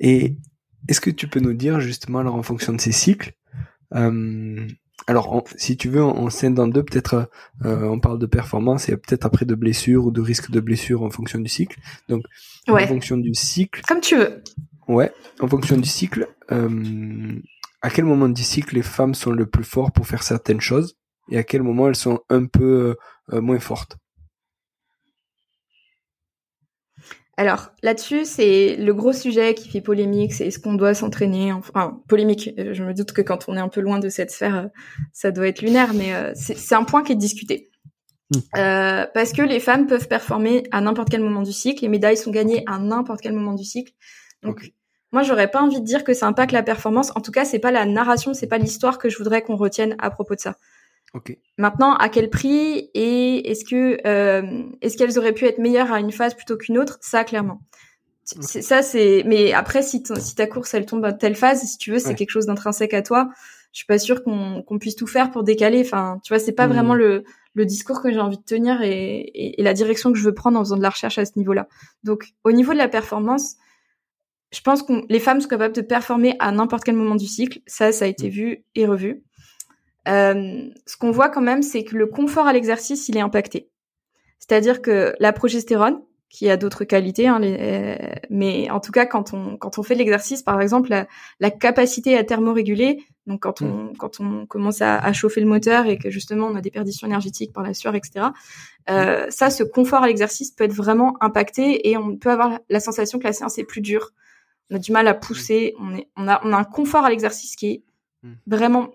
[0.00, 0.34] Et
[0.88, 3.32] est-ce que tu peux nous dire justement, alors en fonction de ces cycles,
[3.94, 4.66] euh,
[5.06, 7.30] alors si tu veux, on, scène dans deux, peut-être
[7.64, 11.02] euh, on parle de performance et peut-être après de blessure ou de risque de blessure
[11.02, 11.78] en fonction du cycle.
[12.08, 12.24] Donc
[12.68, 13.82] en fonction du cycle.
[13.86, 14.42] Comme tu veux.
[14.88, 16.28] Ouais, en fonction du cycle.
[16.52, 17.40] Euh,
[17.82, 20.96] à quel moment du cycle les femmes sont le plus fortes pour faire certaines choses
[21.30, 22.96] et à quel moment elles sont un peu
[23.32, 23.96] moins fortes?
[27.40, 32.02] Alors là-dessus, c'est le gros sujet qui fait polémique, c'est est-ce qu'on doit s'entraîner Enfin,
[32.06, 34.56] polémique, euh, je me doute que quand on est un peu loin de cette sphère,
[34.56, 34.66] euh,
[35.14, 37.70] ça doit être lunaire, mais euh, c'est un point qui est discuté.
[38.32, 38.40] Hmm.
[39.14, 42.30] parce que les femmes peuvent performer à n'importe quel moment du cycle, les médailles sont
[42.30, 43.92] gagnées à n'importe quel moment du cycle.
[44.42, 44.72] Donc,
[45.10, 47.10] moi, j'aurais pas envie de dire que ça impacte la performance.
[47.16, 49.96] En tout cas, c'est pas la narration, c'est pas l'histoire que je voudrais qu'on retienne
[49.98, 50.56] à propos de ça.
[51.58, 56.00] Maintenant, à quel prix et est-ce que euh, est-ce qu'elles auraient pu être meilleures à
[56.00, 56.98] une phase plutôt qu'une autre?
[57.00, 57.60] Ça, clairement.
[58.24, 59.24] Ça, c'est.
[59.26, 62.14] Mais après, si, si ta course elle tombe à telle phase, si tu veux, c'est
[62.14, 63.28] quelque chose d'intrinsèque à toi.
[63.72, 65.80] Je suis pas sûre qu'on puisse tout faire pour décaler.
[65.80, 66.72] Enfin, tu vois, c'est pas mmh.
[66.72, 70.22] vraiment le le discours que j'ai envie de tenir et, et, la direction que je
[70.22, 71.66] veux prendre en faisant de la recherche à ce niveau-là.
[72.04, 73.56] Donc, au niveau de la performance,
[74.52, 77.58] je pense que les femmes sont capables de performer à n'importe quel moment du cycle.
[77.66, 78.30] Ça, ça a été mmh.
[78.30, 79.24] vu et revu.
[80.10, 83.70] Euh, ce qu'on voit quand même, c'est que le confort à l'exercice, il est impacté.
[84.38, 87.96] C'est-à-dire que la progestérone, qui a d'autres qualités, hein, euh,
[88.30, 91.08] mais en tout cas, quand on quand on fait de l'exercice, par exemple, la,
[91.40, 93.96] la, capacité à thermoréguler, donc quand on mm.
[93.98, 97.08] quand on commence à, à, chauffer le moteur et que justement on a des perditions
[97.08, 98.26] énergétiques par la sueur, etc.
[98.88, 99.30] Euh, mm.
[99.32, 103.18] ça, ce confort à l'exercice peut être vraiment impacté et on peut avoir la sensation
[103.18, 104.10] que la séance est plus dure.
[104.70, 107.10] On a du mal à pousser, on est on a on a un confort à
[107.10, 107.82] l'exercice qui est
[108.22, 108.32] mm.
[108.46, 108.90] vraiment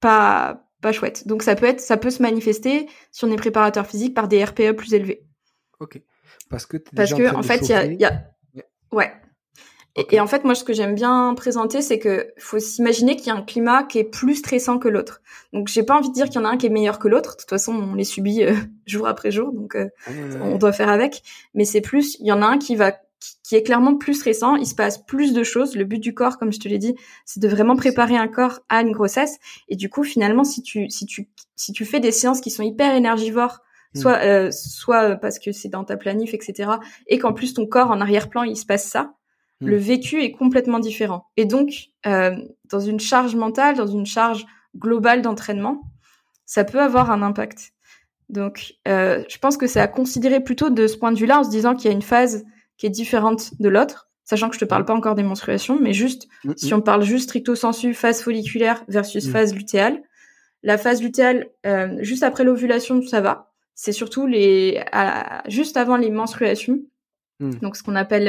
[0.00, 1.26] pas pas chouette.
[1.26, 4.72] Donc ça peut être, ça peut se manifester sur des préparateurs physiques par des RPE
[4.72, 5.24] plus élevés.
[5.80, 6.00] Ok.
[6.50, 8.24] Parce que parce que en, fait il y a, y a,
[8.92, 9.12] ouais.
[9.96, 13.30] Et, en fait moi ce que j'aime bien présenter c'est que faut s'imaginer qu'il y
[13.30, 15.20] a un climat qui est plus stressant que l'autre.
[15.52, 17.08] Donc j'ai pas envie de dire qu'il y en a un qui est meilleur que
[17.08, 17.32] l'autre.
[17.32, 18.54] De toute façon on les subit euh,
[18.86, 19.88] jour après jour donc euh,
[20.40, 21.22] on doit faire avec.
[21.54, 22.92] Mais c'est plus il y en a un qui va
[23.42, 24.56] qui est clairement plus récent.
[24.56, 25.74] Il se passe plus de choses.
[25.74, 28.60] Le but du corps, comme je te l'ai dit, c'est de vraiment préparer un corps
[28.68, 29.38] à une grossesse.
[29.68, 32.62] Et du coup, finalement, si tu si tu si tu fais des séances qui sont
[32.62, 33.60] hyper énergivores,
[33.94, 34.00] hmm.
[34.00, 36.72] soit euh, soit parce que c'est dans ta planif, etc.,
[37.06, 39.14] et qu'en plus ton corps en arrière-plan il se passe ça,
[39.60, 39.66] hmm.
[39.66, 41.26] le vécu est complètement différent.
[41.36, 42.36] Et donc, euh,
[42.70, 45.82] dans une charge mentale, dans une charge globale d'entraînement,
[46.44, 47.72] ça peut avoir un impact.
[48.28, 51.44] Donc, euh, je pense que c'est à considérer plutôt de ce point de vue-là, en
[51.44, 52.44] se disant qu'il y a une phase
[52.78, 55.92] qui est différente de l'autre, sachant que je te parle pas encore des menstruations, mais
[55.92, 56.76] juste mm, si mm.
[56.76, 59.30] on parle juste stricto sensu phase folliculaire versus mm.
[59.30, 60.02] phase lutéale.
[60.62, 63.52] La phase lutéale, euh, juste après l'ovulation, ça va.
[63.74, 64.82] C'est surtout les
[65.46, 66.80] juste avant les menstruations,
[67.38, 68.26] donc ce qu'on appelle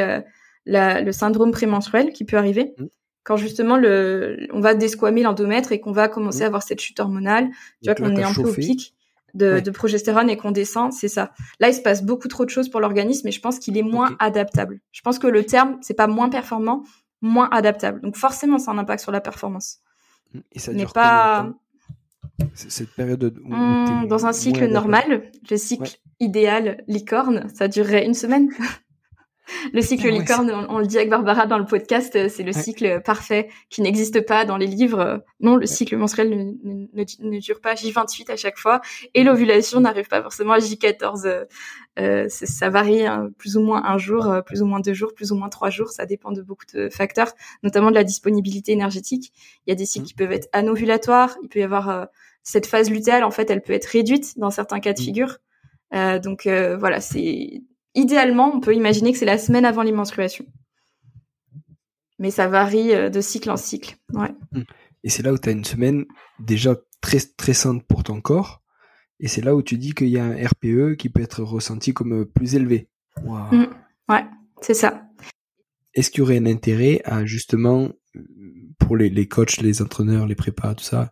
[0.68, 2.76] euh, le syndrome prémenstruel qui peut arriver.
[3.24, 7.00] Quand justement le, on va desquamer l'endomètre et qu'on va commencer à avoir cette chute
[7.00, 7.50] hormonale,
[7.82, 8.94] tu vois qu'on est un peu au pic
[9.34, 11.32] de, progestérone et qu'on descend, c'est ça.
[11.60, 13.84] Là, il se passe beaucoup trop de choses pour l'organisme et je pense qu'il est
[13.84, 14.80] moins adaptable.
[14.92, 16.84] Je pense que le terme, c'est pas moins performant,
[17.22, 18.02] moins adaptable.
[18.02, 19.80] Donc forcément, ça a un impact sur la performance.
[20.52, 21.52] Et ça Mais pas
[22.54, 28.50] cette période mmh, dans un cycle normal, le cycle idéal licorne, ça durerait une semaine.
[29.74, 33.02] Le cycle licorne, on, le dit avec Barbara dans le podcast, euh, c'est le cycle
[33.02, 35.24] parfait qui n'existe pas dans les livres.
[35.40, 36.30] Non, le cycle menstruel
[36.64, 38.82] ne, ne, dure pas J28 à chaque fois
[39.14, 41.26] et l'ovulation n'arrive pas forcément à J14.
[41.26, 41.46] Euh,
[42.00, 45.14] euh ça varie hein, plus ou moins un jour, euh, plus ou moins deux jours,
[45.14, 45.90] plus ou moins trois jours.
[45.90, 47.32] Ça dépend de beaucoup de facteurs,
[47.64, 49.32] notamment de la disponibilité énergétique.
[49.66, 50.08] Il y a des cycles mmh.
[50.08, 51.36] qui peuvent être anovulatoires.
[51.44, 52.08] Il peut y avoir
[52.44, 55.04] cette phase lutéale, en fait, elle peut être réduite dans certains cas de mmh.
[55.04, 55.38] figure.
[55.94, 57.62] Euh, donc voilà, c'est
[57.95, 60.45] idéalement, on peut imaginer que c'est la semaine avant les menstruations.
[62.17, 63.95] Mais ça varie euh, de cycle en cycle.
[64.13, 64.32] Ouais.
[64.52, 64.62] Mmh.
[65.04, 66.06] Et c'est là où tu as une semaine
[66.39, 68.62] déjà très stressante pour ton corps.
[69.21, 71.93] Et c'est là où tu dis qu'il y a un RPE qui peut être ressenti
[71.93, 72.89] comme euh, plus élevé.
[73.23, 73.65] Mmh.
[74.10, 74.25] Ouais,
[74.62, 75.06] c'est ça.
[75.93, 77.89] Est-ce qu'il y aurait un intérêt à justement,
[78.80, 81.12] pour les, coachs, les entraîneurs, les prépas, tout ça,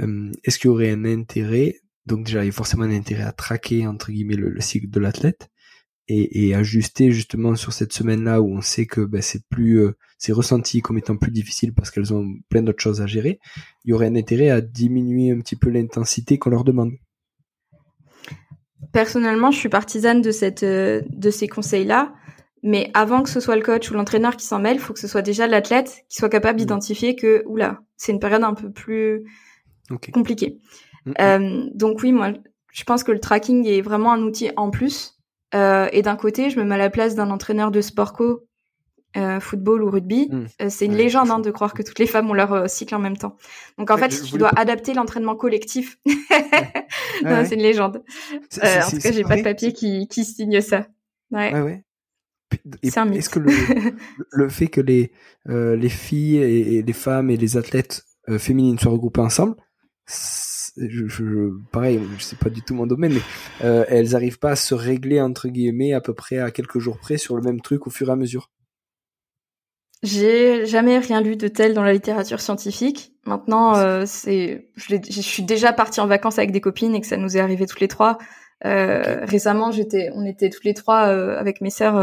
[0.00, 3.22] euh, est-ce qu'il y aurait un intérêt, donc déjà il y a forcément un intérêt
[3.22, 5.48] à traquer entre guillemets le cycle de l'athlète,
[6.08, 9.96] et, et, ajuster justement sur cette semaine-là où on sait que ben, c'est plus euh,
[10.18, 13.38] c'est ressenti comme étant plus difficile parce qu'elles ont plein d'autres choses à gérer,
[13.84, 16.92] il y aurait un intérêt à diminuer un petit peu l'intensité qu'on leur demande.
[18.92, 22.14] Personnellement, je suis partisane de cette euh, de ces conseils-là,
[22.62, 25.00] mais avant que ce soit le coach ou l'entraîneur qui s'en mêle, il faut que
[25.00, 26.60] ce soit déjà l'athlète qui soit capable mmh.
[26.60, 29.24] d'identifier que oula, c'est une période un peu plus
[30.12, 30.60] compliquée.
[31.04, 31.14] Mmh, mmh.
[31.20, 32.32] Euh, donc oui, moi,
[32.72, 35.15] je pense que le tracking est vraiment un outil en plus
[35.54, 38.44] euh, et d'un côté, je me mets à la place d'un entraîneur de sport co,
[39.16, 40.28] euh, football ou rugby.
[40.30, 40.46] Hmm.
[40.60, 42.98] Euh, c'est une légende hein, de croire que toutes les femmes ont leur cycle en
[42.98, 43.36] même temps.
[43.78, 45.98] Donc en fait, tu dois adapter l'entraînement collectif.
[47.22, 48.02] c'est une légende.
[48.62, 50.86] en tout cas, j'ai pas de papier qui, qui signe ça.
[51.32, 51.52] Ouais.
[51.60, 51.82] ouais,
[52.82, 53.50] Est-ce que le,
[54.30, 55.12] le, fait que les,
[55.46, 58.04] les filles et, les femmes et les athlètes
[58.38, 59.56] féminines soient regroupées ensemble,
[60.76, 63.20] je, je, pareil, je sais pas du tout mon domaine, mais
[63.64, 66.98] euh, elles arrivent pas à se régler entre guillemets à peu près à quelques jours
[66.98, 68.50] près sur le même truc au fur et à mesure.
[70.02, 73.12] J'ai jamais rien lu de tel dans la littérature scientifique.
[73.24, 77.06] Maintenant, euh, c'est, je, je, suis déjà partie en vacances avec des copines et que
[77.06, 78.18] ça nous est arrivé toutes les trois.
[78.64, 81.96] Euh, Récemment, j'étais, on était toutes les trois euh, avec mes sœurs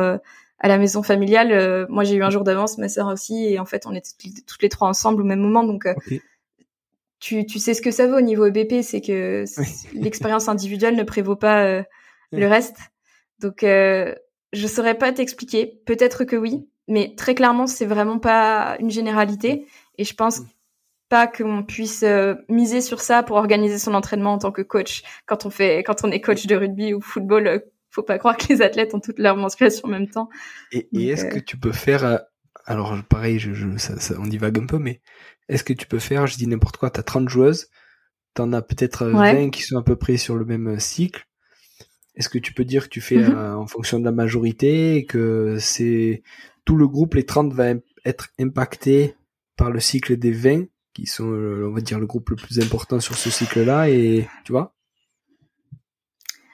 [0.59, 1.85] à la maison familiale.
[1.89, 4.09] moi, j'ai eu un jour d'avance, ma sœur aussi, et en fait, on était
[4.47, 5.63] toutes les trois ensemble au même moment.
[5.63, 5.87] Donc,
[7.23, 9.45] tu, tu sais ce que ça vaut au niveau EBP, c'est que
[9.93, 11.81] l'expérience individuelle ne prévaut pas euh,
[12.33, 12.75] le reste.
[13.39, 14.13] Donc, euh,
[14.51, 15.79] je saurais pas t'expliquer.
[15.85, 19.65] Peut-être que oui, mais très clairement, c'est vraiment pas une généralité.
[19.97, 20.41] Et je pense
[21.07, 25.03] pas qu'on puisse euh, miser sur ça pour organiser son entraînement en tant que coach.
[25.25, 27.59] Quand on fait, quand on est coach de rugby ou football, euh,
[27.89, 30.27] faut pas croire que les athlètes ont toutes leurs menstruations en même temps.
[30.73, 32.19] Et, et est-ce que tu peux faire,
[32.65, 35.01] alors pareil, je, je ça, ça, on divague un peu, mais
[35.49, 37.67] est-ce que tu peux faire, je dis n'importe quoi, t'as 30 joueuses,
[38.33, 41.27] t'en as peut-être 20 qui sont à peu près sur le même euh, cycle.
[42.15, 43.35] Est-ce que tu peux dire que tu fais mhm.
[43.35, 46.23] euh, en fonction de la majorité et que c'est
[46.65, 47.73] tout le groupe, les 30 va
[48.05, 49.15] être impacté
[49.57, 52.59] par le cycle des 20 qui sont, euh, on va dire, le groupe le plus
[52.59, 54.75] important sur ce cycle-là et tu vois?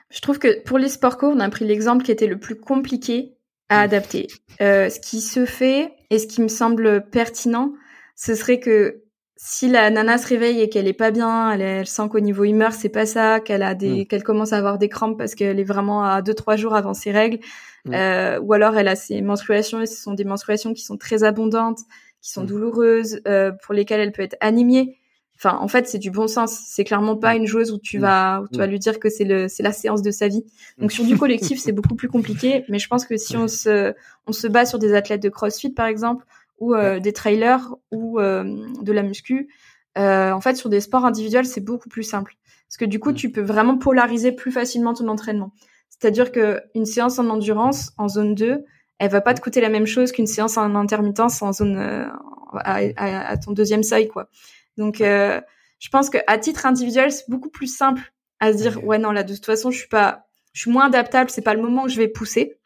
[0.09, 2.55] Je trouve que pour les sports co, on a pris l'exemple qui était le plus
[2.55, 3.37] compliqué
[3.69, 4.27] à adapter.
[4.61, 7.73] Euh, ce qui se fait et ce qui me semble pertinent,
[8.15, 9.03] ce serait que
[9.41, 12.43] si la nana se réveille et qu'elle est pas bien, elle, elle sent qu'au niveau
[12.43, 14.05] humeur c'est pas ça, qu'elle a des, mm.
[14.07, 16.93] qu'elle commence à avoir des crampes parce qu'elle est vraiment à deux trois jours avant
[16.93, 17.39] ses règles,
[17.85, 17.93] mm.
[17.93, 21.23] euh, ou alors elle a ses menstruations et ce sont des menstruations qui sont très
[21.23, 21.79] abondantes,
[22.21, 22.47] qui sont mm.
[22.47, 24.98] douloureuses, euh, pour lesquelles elle peut être anémiée.
[25.41, 26.59] Enfin, en fait, c'est du bon sens.
[26.67, 29.23] C'est clairement pas une joueuse où tu vas, où tu vas lui dire que c'est
[29.23, 30.43] le, c'est la séance de sa vie.
[30.77, 32.65] Donc sur du collectif, c'est beaucoup plus compliqué.
[32.69, 33.93] Mais je pense que si on se,
[34.27, 36.25] on se bat sur des athlètes de CrossFit par exemple,
[36.59, 38.43] ou euh, des trailers ou euh,
[38.81, 39.49] de la muscu.
[39.97, 42.35] Euh, en fait, sur des sports individuels, c'est beaucoup plus simple.
[42.67, 43.15] Parce que du coup, mm.
[43.15, 45.51] tu peux vraiment polariser plus facilement ton entraînement.
[45.89, 48.63] C'est-à-dire que une séance en endurance, en zone 2,
[48.99, 51.77] elle va pas te coûter la même chose qu'une séance en intermittence en zone
[52.53, 54.29] à, à, ton deuxième seuil, quoi.
[54.79, 58.97] Donc, je pense que à titre individuel, c'est beaucoup plus simple à se dire, ouais,
[58.97, 61.29] non, là, de toute façon, je suis pas, je suis moins adaptable.
[61.29, 62.59] C'est pas le moment où je vais pousser.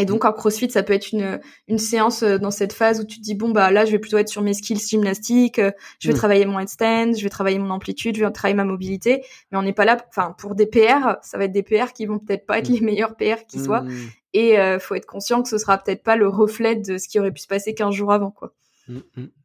[0.00, 3.04] Et donc en CrossFit, ça peut être une, une séance euh, dans cette phase où
[3.04, 5.70] tu te dis bon bah là je vais plutôt être sur mes skills gymnastiques, euh,
[6.00, 6.16] je vais mm.
[6.16, 9.62] travailler mon headstand, je vais travailler mon amplitude, je vais travailler ma mobilité, mais on
[9.62, 12.44] n'est pas là enfin pour des PR, ça va être des PR qui vont peut-être
[12.44, 12.72] pas être mm.
[12.72, 13.92] les meilleurs PR qui soient mm.
[14.32, 17.20] et euh, faut être conscient que ce sera peut-être pas le reflet de ce qui
[17.20, 18.52] aurait pu se passer 15 jours avant quoi.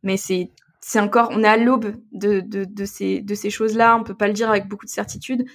[0.02, 0.50] Mais c'est
[0.82, 4.15] c'est encore on est à l'aube de, de, de ces de ces choses-là, on peut
[4.15, 5.46] pas le dire avec beaucoup de certitude.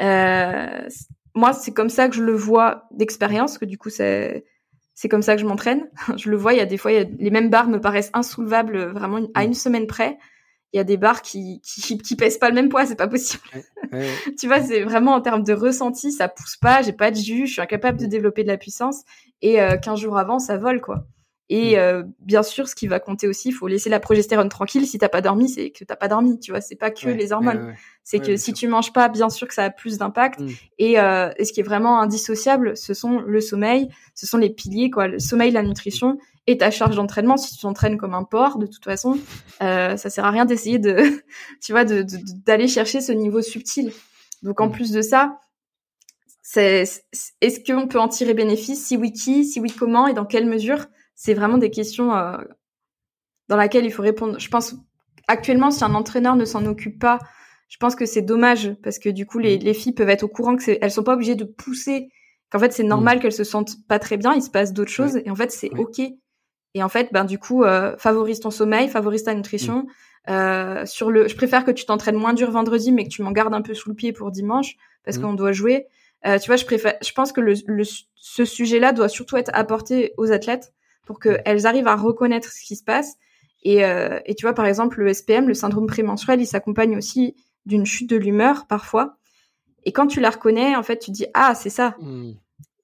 [0.00, 0.88] Euh,
[1.34, 4.44] moi, c'est comme ça que je le vois d'expérience, que du coup, c'est
[4.94, 5.88] c'est comme ça que je m'entraîne.
[6.16, 8.10] je le vois, il y a des fois, y a, les mêmes barres me paraissent
[8.12, 10.18] insoulevables vraiment à une semaine près.
[10.72, 13.08] Il y a des barres qui, qui, qui pèsent pas le même poids, c'est pas
[13.08, 13.42] possible.
[14.38, 17.46] tu vois, c'est vraiment en termes de ressenti, ça pousse pas, j'ai pas de jus,
[17.46, 19.02] je suis incapable de développer de la puissance.
[19.42, 21.04] Et euh, 15 jours avant, ça vole, quoi.
[21.54, 21.78] Et mm.
[21.78, 24.86] euh, bien sûr, ce qui va compter aussi, il faut laisser la progestérone tranquille.
[24.86, 26.40] Si t'as pas dormi, c'est que t'as pas dormi.
[26.40, 27.74] Tu vois, c'est pas que les hormones.
[28.04, 30.40] c'est que si tu manges pas, bien sûr que ça a plus d'impact.
[30.40, 30.48] Mm.
[30.78, 34.48] Et, euh, et, ce qui est vraiment indissociable, ce sont le sommeil, ce sont les
[34.48, 35.08] piliers, quoi.
[35.08, 37.36] Le sommeil, la nutrition et ta charge d'entraînement.
[37.36, 39.18] Si tu t'entraînes comme un porc, de toute façon,
[39.62, 40.96] euh, ça sert à rien d'essayer de,
[41.60, 43.92] tu vois, d'aller de, d'aller chercher ce niveau subtil.
[44.42, 44.72] Donc en mm.
[44.72, 45.38] plus de ça,
[46.40, 46.84] c'est
[47.42, 48.86] est-ce qu'on peut en tirer bénéfice?
[48.86, 49.44] Si oui, qui?
[49.44, 50.06] Si oui, comment?
[50.06, 50.86] Et dans quelle mesure?
[51.24, 52.36] C'est vraiment des questions euh,
[53.48, 54.40] dans lesquelles il faut répondre.
[54.40, 54.74] Je pense
[55.28, 57.20] actuellement, si un entraîneur ne s'en occupe pas,
[57.68, 59.60] je pense que c'est dommage parce que du coup, les, mm.
[59.60, 62.08] les filles peuvent être au courant que elles sont pas obligées de pousser,
[62.50, 63.20] qu'en fait c'est normal mm.
[63.20, 65.70] qu'elles se sentent pas très bien, il se passe d'autres choses et en fait c'est
[65.78, 66.00] ok.
[66.74, 69.82] Et en fait, ben du coup, euh, favorise ton sommeil, favorise ta nutrition.
[69.82, 70.32] Mm.
[70.32, 73.30] Euh, sur le, je préfère que tu t'entraînes moins dur vendredi, mais que tu m'en
[73.30, 75.86] gardes un peu sous le pied pour dimanche parce qu'on doit jouer.
[76.26, 77.54] Euh, tu vois, je préfère, je pense que le,
[78.16, 80.72] ce sujet-là doit surtout être apporté aux athlètes
[81.06, 83.14] pour qu'elles arrivent à reconnaître ce qui se passe.
[83.62, 87.36] Et, euh, et tu vois, par exemple, le SPM, le syndrome prémenstruel, il s'accompagne aussi
[87.66, 89.16] d'une chute de l'humeur parfois.
[89.84, 91.96] Et quand tu la reconnais, en fait, tu dis ah c'est ça.
[92.00, 92.32] Hmm.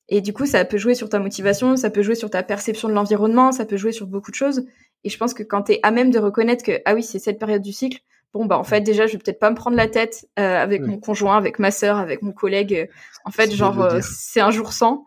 [0.08, 2.88] Et du coup, ça peut jouer sur ta motivation, ça peut jouer sur ta perception
[2.88, 4.64] de l'environnement, ça peut jouer sur beaucoup de choses.
[5.04, 7.18] Et je pense que quand tu es à même de reconnaître que ah oui, c'est
[7.18, 8.00] cette période du cycle,
[8.32, 10.82] bon bah en fait déjà je vais peut-être pas me prendre la tête euh, avec
[10.82, 12.88] mon conjoint, avec ma sœur, avec mon collègue.
[13.24, 15.04] En fait, genre euh, c'est un jour sans.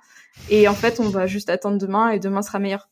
[0.50, 2.90] Et en fait, on va juste attendre demain et demain sera meilleur.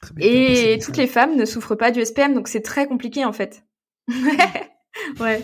[0.00, 3.24] Très bien et toutes les femmes ne souffrent pas du SPM, donc c'est très compliqué
[3.24, 3.64] en fait.
[5.20, 5.42] ouais.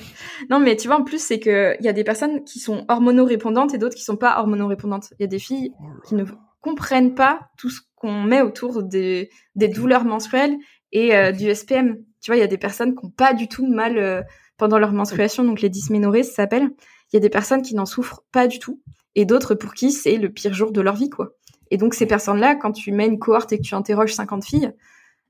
[0.50, 2.84] Non, mais tu vois, en plus, c'est que il y a des personnes qui sont
[2.88, 5.10] hormono-répondantes et d'autres qui sont pas hormono-répondantes.
[5.18, 6.24] Il y a des filles oh qui ne
[6.60, 10.56] comprennent pas tout ce qu'on met autour des, des douleurs menstruelles
[10.92, 11.96] et euh, du SPM.
[12.20, 14.22] Tu vois, il y a des personnes qui ont pas du tout mal euh,
[14.56, 16.70] pendant leur menstruation, donc les dysménorrhées, ça s'appelle.
[17.12, 18.82] Il y a des personnes qui n'en souffrent pas du tout
[19.14, 21.30] et d'autres pour qui c'est le pire jour de leur vie, quoi.
[21.70, 24.72] Et donc, ces personnes-là, quand tu mets une cohorte et que tu interroges 50 filles,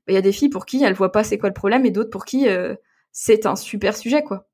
[0.09, 1.85] bah, il y a des filles pour qui elles voient pas c'est quoi le problème
[1.85, 2.73] et d'autres pour qui euh,
[3.11, 4.47] c'est un super sujet, quoi.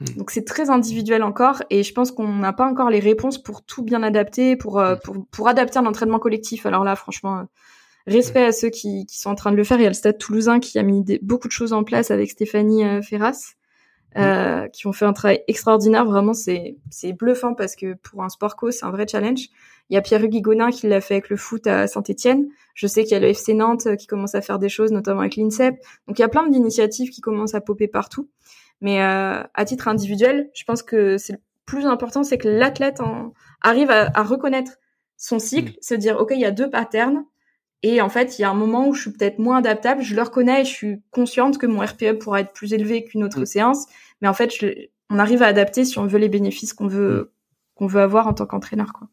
[0.00, 0.16] Hmm.
[0.16, 3.62] Donc c'est très individuel encore et je pense qu'on n'a pas encore les réponses pour
[3.62, 4.98] tout bien adapter, pour, euh, hmm.
[5.04, 6.64] pour, pour, adapter un entraînement collectif.
[6.64, 7.44] Alors là, franchement, euh,
[8.06, 9.78] respect à ceux qui, qui, sont en train de le faire.
[9.78, 12.30] Il y a le Stade Toulousain qui a mis beaucoup de choses en place avec
[12.30, 13.54] Stéphanie Ferras,
[14.16, 16.04] euh, qui ont fait un travail extraordinaire.
[16.04, 16.76] Vraiment, c'est
[17.12, 19.48] bluffant parce que pour un sport co, c'est un vrai challenge.
[19.88, 22.48] Il y a Pierre-Hugues Gonin qui l'a fait avec le foot à Saint-Etienne.
[22.74, 24.92] Je sais qu'il y a le FC Nantes euh, qui commence à faire des choses,
[24.92, 25.76] notamment avec l'INSEP.
[26.08, 28.28] Donc il y a plein d'initiatives qui commencent à popper partout.
[28.80, 32.98] Mais euh, à titre individuel, je pense que c'est le plus important, c'est que l'athlète
[33.60, 34.72] arrive à, reconnaître
[35.16, 35.76] son cycle, mm.
[35.80, 37.24] se dire ok, il y a deux patterns.
[37.82, 40.14] Et en fait, il y a un moment où je suis peut-être moins adaptable, je
[40.14, 43.40] le reconnais et je suis consciente que mon RPE pourra être plus élevé qu'une autre
[43.40, 43.46] mm.
[43.46, 43.86] séance.
[44.20, 44.52] Mais en fait,
[45.10, 47.28] on arrive à adapter si on veut les bénéfices qu'on veut, mm.
[47.74, 48.92] qu'on veut avoir en tant qu'entraîneur.
[48.92, 49.08] Quoi.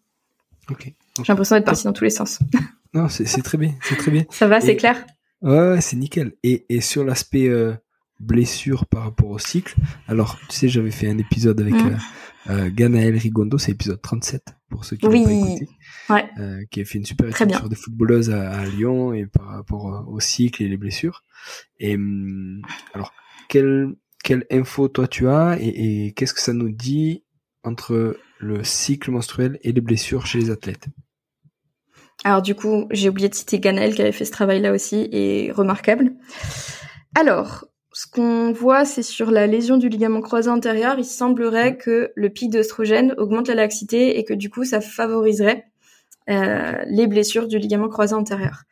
[0.80, 0.94] J'ai
[1.28, 2.40] l'impression d'être parti dans tous les sens.
[2.92, 4.24] Non, c'est très bien, c'est très bien.
[4.32, 5.06] Ça va, c'est clair?
[5.44, 6.34] Ouais, c'est nickel.
[6.42, 7.76] Et, et sur l'aspect euh,
[8.20, 9.76] blessure par rapport au cycle,
[10.08, 11.88] alors tu sais, j'avais fait un épisode avec mm.
[11.88, 15.68] euh, euh, Ganaël Rigondo, c'est épisode 37 pour ceux qui n'ont pas écouté,
[16.10, 16.30] ouais.
[16.40, 19.48] euh, qui a fait une super étude sur des footballeuses à, à, Lyon et par
[19.48, 21.24] rapport euh, au cycle et les blessures.
[21.80, 22.62] Et hum,
[22.94, 23.14] alors,
[23.48, 27.24] quelle quelle info toi tu as et, et qu'est-ce que ça nous dit
[27.64, 30.88] entre le cycle menstruel et les blessures chez les athlètes?
[32.24, 35.52] Alors du coup, j'ai oublié de citer Ganel qui avait fait ce travail-là aussi et
[35.52, 36.14] remarquable.
[37.16, 42.12] Alors, ce qu'on voit, c'est sur la lésion du ligament croisé antérieur, il semblerait que
[42.16, 45.66] le pic d'œstrogène augmente la laxité et que du coup, ça favoriserait
[46.30, 48.64] euh, les blessures du ligament croisé antérieur.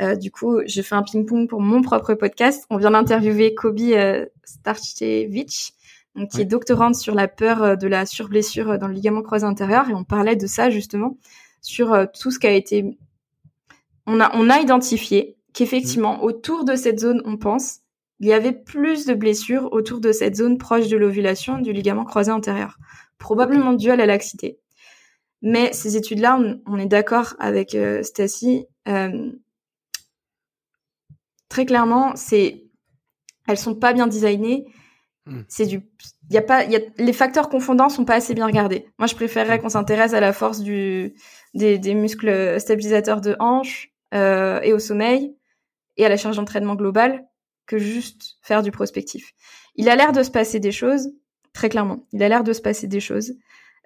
[0.00, 2.64] Euh, du coup, j'ai fait un ping-pong pour mon propre podcast.
[2.70, 5.74] On vient d'interviewer Kobe euh, Starchevich,
[6.16, 9.22] donc qui est doctorante sur la peur euh, de la surblessure euh, dans le ligament
[9.22, 11.18] croisé antérieur, et on parlait de ça justement
[11.60, 12.98] sur euh, tout ce qui a été.
[14.06, 16.22] On a on a identifié qu'effectivement mmh.
[16.22, 17.81] autour de cette zone, on pense,
[18.22, 22.04] il y avait plus de blessures autour de cette zone proche de l'ovulation du ligament
[22.04, 22.78] croisé antérieur,
[23.18, 24.58] probablement dû à la laxité.
[25.42, 28.66] Mais ces études-là, on, est d'accord avec euh, Stacy.
[28.88, 29.32] Euh,
[31.48, 32.64] très clairement, c'est
[33.48, 34.66] elles sont pas bien designées
[35.26, 35.42] Hmm.
[35.46, 35.82] C'est du,
[36.30, 38.88] y a pas, y a, les facteurs confondants sont pas assez bien regardés.
[38.98, 41.14] Moi, je préférerais qu'on s'intéresse à la force du,
[41.54, 45.36] des, des muscles stabilisateurs de hanche euh, et au sommeil
[45.96, 47.24] et à la charge d'entraînement globale
[47.78, 49.32] juste faire du prospectif.
[49.76, 51.12] Il a l'air de se passer des choses,
[51.52, 52.06] très clairement.
[52.12, 53.34] Il a l'air de se passer des choses.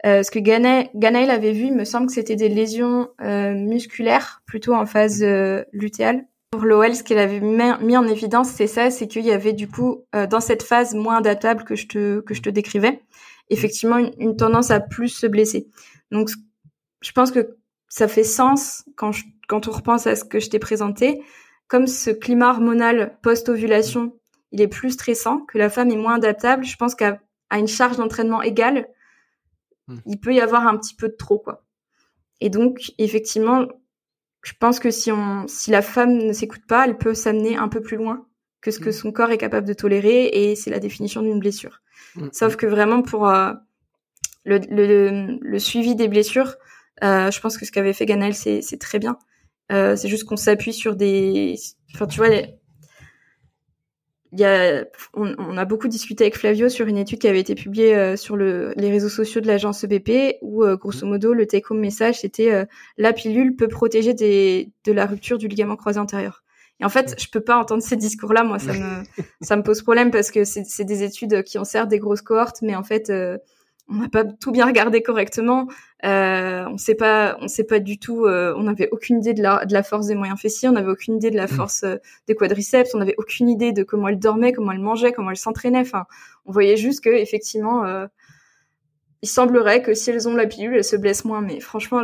[0.04, 4.42] Euh, ce que Ganaël avait vu, il me semble que c'était des lésions euh, musculaires,
[4.46, 8.90] plutôt en phase euh, lutéale, pour l'OL, ce qu'elle avait mis en évidence, c'est ça,
[8.90, 12.20] c'est qu'il y avait du coup euh, dans cette phase moins adaptable que je te
[12.20, 13.00] que je te décrivais,
[13.50, 15.68] effectivement une, tendance à plus se blesser.
[16.10, 16.30] Donc
[17.02, 17.56] je pense que
[17.88, 19.10] ça fait sens quand
[19.48, 21.22] quand on repense à ce que je t'ai présenté,
[21.68, 24.16] comme ce climat hormonal post-ovulation,
[24.52, 26.64] il est plus stressant, que la femme est moins adaptable.
[26.64, 27.20] Je pense qu'à
[27.52, 28.88] une charge d'entraînement égale,
[29.88, 29.98] hmm.
[30.06, 31.64] il peut y avoir un petit peu de trop quoi.
[32.40, 33.66] Et donc effectivement,
[34.42, 37.68] je pense que si on, si la femme ne s'écoute pas, elle peut s'amener un
[37.68, 38.26] peu plus loin
[38.60, 38.92] que ce que mm.
[38.92, 41.82] son corps est capable de tolérer, et c'est la définition d'une blessure.
[42.14, 42.28] Mm.
[42.32, 43.52] Sauf que vraiment pour euh,
[44.44, 46.54] le, le, le, suivi des blessures,
[47.02, 49.18] euh, je pense que ce qu'avait fait Ganel, c'est très bien.
[49.72, 51.56] Euh, c'est juste qu'on s'appuie sur des,
[51.94, 52.28] enfin tu vois,
[54.32, 57.54] il y a, on, a beaucoup discuté avec Flavio sur une étude qui avait été
[57.54, 61.46] publiée euh, sur le, les réseaux sociaux de l'agence EBP, où euh, grosso modo le
[61.46, 62.64] take-home message c'était euh,
[62.98, 66.42] la pilule peut protéger des, de la rupture du ligament croisé antérieur.
[66.80, 69.04] Et en fait, je peux pas entendre ces discours-là, moi ça me
[69.40, 72.60] ça me pose problème parce que c'est des études qui ont certes des grosses cohortes,
[72.60, 73.10] mais en fait
[73.88, 75.68] on n'a pas tout bien regardé correctement.
[76.04, 78.24] Euh, on sait pas, on sait pas du tout.
[78.24, 80.68] Euh, on n'avait aucune idée de la, de la force des moyens fessiers.
[80.68, 81.48] On n'avait aucune idée de la mmh.
[81.48, 82.94] force euh, des quadriceps.
[82.94, 85.80] On n'avait aucune idée de comment elle dormait, comment elle mangeait, comment elle s'entraînait.
[85.80, 86.06] Enfin,
[86.46, 88.06] on voyait juste que effectivement, euh,
[89.22, 91.40] il semblerait que si elles ont la pilule, elles se blessent moins.
[91.40, 92.02] Mais franchement,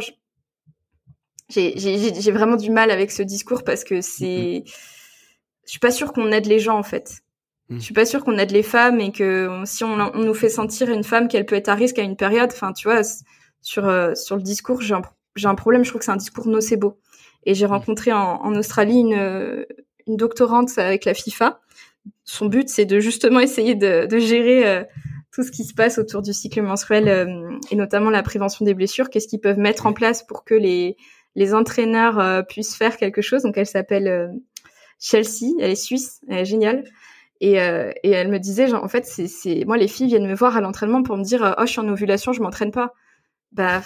[1.48, 6.30] j'ai vraiment du mal avec ce discours parce que c'est, je suis pas sûre qu'on
[6.30, 7.22] aide les gens en fait.
[7.68, 7.76] Mm.
[7.76, 10.48] Je suis pas sûre qu'on aide les femmes et que si on, on, nous fait
[10.48, 13.02] sentir une femme qu'elle peut être à risque à une période, enfin tu vois,
[13.60, 15.02] sur euh, sur le discours, j'ai un,
[15.36, 15.84] j'ai un problème.
[15.84, 16.98] Je trouve que c'est un discours nocebo.
[17.44, 17.70] Et j'ai mm.
[17.70, 19.66] rencontré en, en Australie une
[20.06, 21.60] une doctorante avec la FIFA.
[22.24, 24.82] Son but, c'est de justement essayer de, de gérer euh,
[25.32, 28.74] tout ce qui se passe autour du cycle menstruel euh, et notamment la prévention des
[28.74, 29.10] blessures.
[29.10, 30.96] Qu'est-ce qu'ils peuvent mettre en place pour que les
[31.34, 33.42] les entraîneurs puissent faire quelque chose?
[33.42, 34.32] Donc elle s'appelle
[34.98, 36.84] Chelsea, elle est suisse, elle est géniale.
[37.42, 40.34] Et, euh, et elle me disait, genre, en fait, c'est, moi, les filles viennent me
[40.34, 42.94] voir à l'entraînement pour me dire, oh, je suis en ovulation, je m'entraîne pas.
[43.50, 43.82] Bah,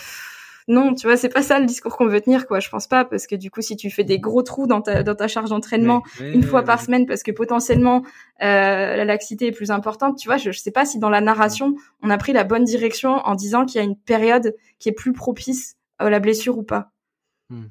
[0.68, 2.60] non, tu vois, c'est pas ça le discours qu'on veut tenir, quoi.
[2.60, 5.02] Je pense pas, parce que du coup, si tu fais des gros trous dans ta,
[5.02, 8.02] dans ta charge d'entraînement une fois par semaine, parce que potentiellement
[8.42, 11.22] euh, la laxité est plus importante, tu vois, je, je sais pas si dans la
[11.22, 14.90] narration on a pris la bonne direction en disant qu'il y a une période qui
[14.90, 16.90] est plus propice à la blessure ou pas.
[17.48, 17.68] Hmm.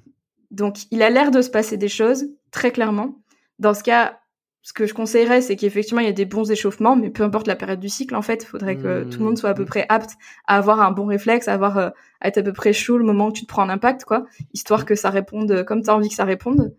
[0.49, 3.19] Donc, il a l'air de se passer des choses très clairement.
[3.59, 4.19] Dans ce cas,
[4.65, 7.45] ce que je conseillerais, c'est qu'effectivement, il y a des bons échauffements, mais peu importe
[7.45, 9.61] la période du cycle, en fait, il faudrait que tout le monde soit à peu
[9.61, 9.67] mmh.
[9.67, 10.13] près apte
[10.47, 11.93] à avoir un bon réflexe, à avoir à
[12.23, 14.85] être à peu près chaud le moment où tu te prends un impact, quoi, histoire
[14.85, 16.73] que ça réponde comme tu as envie que ça réponde,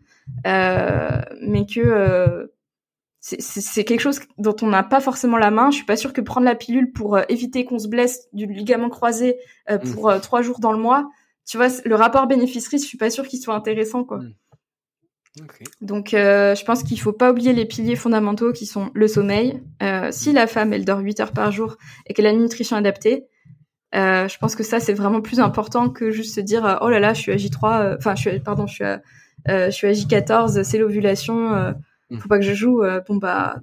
[0.49, 2.49] euh, mais que euh,
[3.21, 5.71] c'est quelque chose dont on n'a pas forcément la main.
[5.71, 8.47] Je suis pas sûre que prendre la pilule pour euh, éviter qu'on se blesse du
[8.47, 9.37] ligament croisé
[9.71, 9.93] euh, mmh.
[9.93, 11.09] pour trois jours dans le mois,
[11.47, 14.19] tu vois, le rapport bénéfice-risque, je suis pas sûre qu'il soit intéressant, quoi.
[14.19, 14.35] Mmh.
[15.81, 19.61] Donc, euh, je pense qu'il faut pas oublier les piliers fondamentaux qui sont le sommeil.
[19.83, 21.77] Euh, si la femme, elle dort 8 heures par jour
[22.07, 23.27] et qu'elle a une nutrition adaptée,
[23.95, 27.01] euh, je pense que ça, c'est vraiment plus important que juste se dire oh là
[27.01, 29.03] là, je suis à J3, enfin, je suis, pardon, je suis à,
[29.47, 31.75] je suis à J14, c'est l'ovulation,
[32.11, 32.19] mm.
[32.19, 32.83] faut pas que je joue.
[33.07, 33.57] bon bah,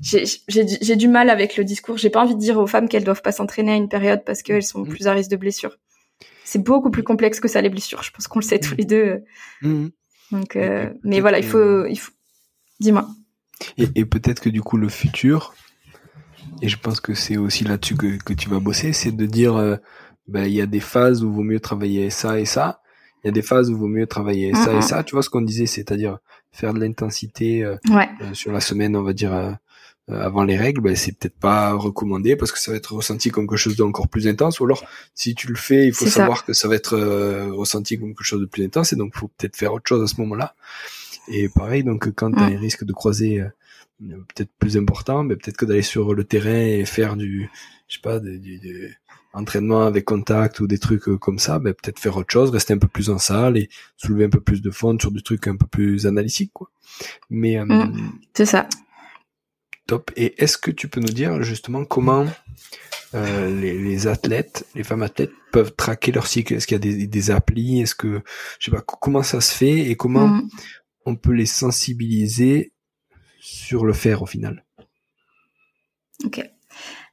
[0.00, 1.98] j'ai du mal avec le discours.
[1.98, 4.42] J'ai pas envie de dire aux femmes qu'elles doivent pas s'entraîner à une période parce
[4.42, 4.88] qu'elles sont mm.
[4.88, 5.78] plus à risque de blessure
[6.54, 8.04] c'est beaucoup plus complexe que ça les blessures.
[8.04, 9.24] Je pense qu'on le sait tous les deux.
[9.62, 9.88] Mmh.
[10.30, 12.12] Donc, euh, mais voilà, il faut, il faut.
[12.78, 13.08] Dis-moi.
[13.76, 15.52] Et, peut-être que du coup le futur,
[16.62, 19.56] et je pense que c'est aussi là-dessus que, que tu vas bosser, c'est de dire,
[19.56, 19.76] euh,
[20.28, 22.80] ben, il y a des phases où il vaut mieux travailler ça et ça.
[23.22, 25.02] Il y a des phases où il vaut mieux travailler ça et ça.
[25.02, 26.18] Tu vois ce qu'on disait, c'est-à-dire
[26.52, 27.76] faire de l'intensité euh,
[28.32, 29.58] sur la semaine, on va dire
[30.08, 33.46] avant les règles, ben, c'est peut-être pas recommandé parce que ça va être ressenti comme
[33.46, 34.60] quelque chose d'encore plus intense.
[34.60, 34.84] Ou alors,
[35.14, 38.24] si tu le fais, il faut savoir que ça va être euh, ressenti comme quelque
[38.24, 40.54] chose de plus intense et donc faut peut-être faire autre chose à ce moment-là.
[41.28, 43.48] Et pareil, donc quand tu as un risque de croiser euh,
[44.34, 47.48] peut-être plus important, mais ben, peut-être que d'aller sur le terrain et faire du,
[47.88, 48.98] je sais pas, du,
[49.32, 52.78] entraînement avec contact ou des trucs comme ça, ben, peut-être faire autre chose, rester un
[52.78, 55.56] peu plus en salle et soulever un peu plus de fond sur du truc un
[55.56, 56.70] peu plus analytique, quoi.
[57.30, 58.12] Mais mmh.
[58.34, 58.68] c'est ça.
[59.86, 60.10] Top.
[60.16, 62.26] Et est-ce que tu peux nous dire justement comment
[63.14, 66.54] euh, les, athlètes, les femmes athlètes peuvent traquer leur cycle?
[66.54, 67.80] Est-ce qu'il y a des, des applis?
[67.80, 68.22] Est-ce que
[68.58, 70.48] je sais pas comment ça se fait et comment mm.
[71.04, 72.72] on peut les sensibiliser
[73.40, 74.64] sur le faire au final?
[76.24, 76.42] Ok.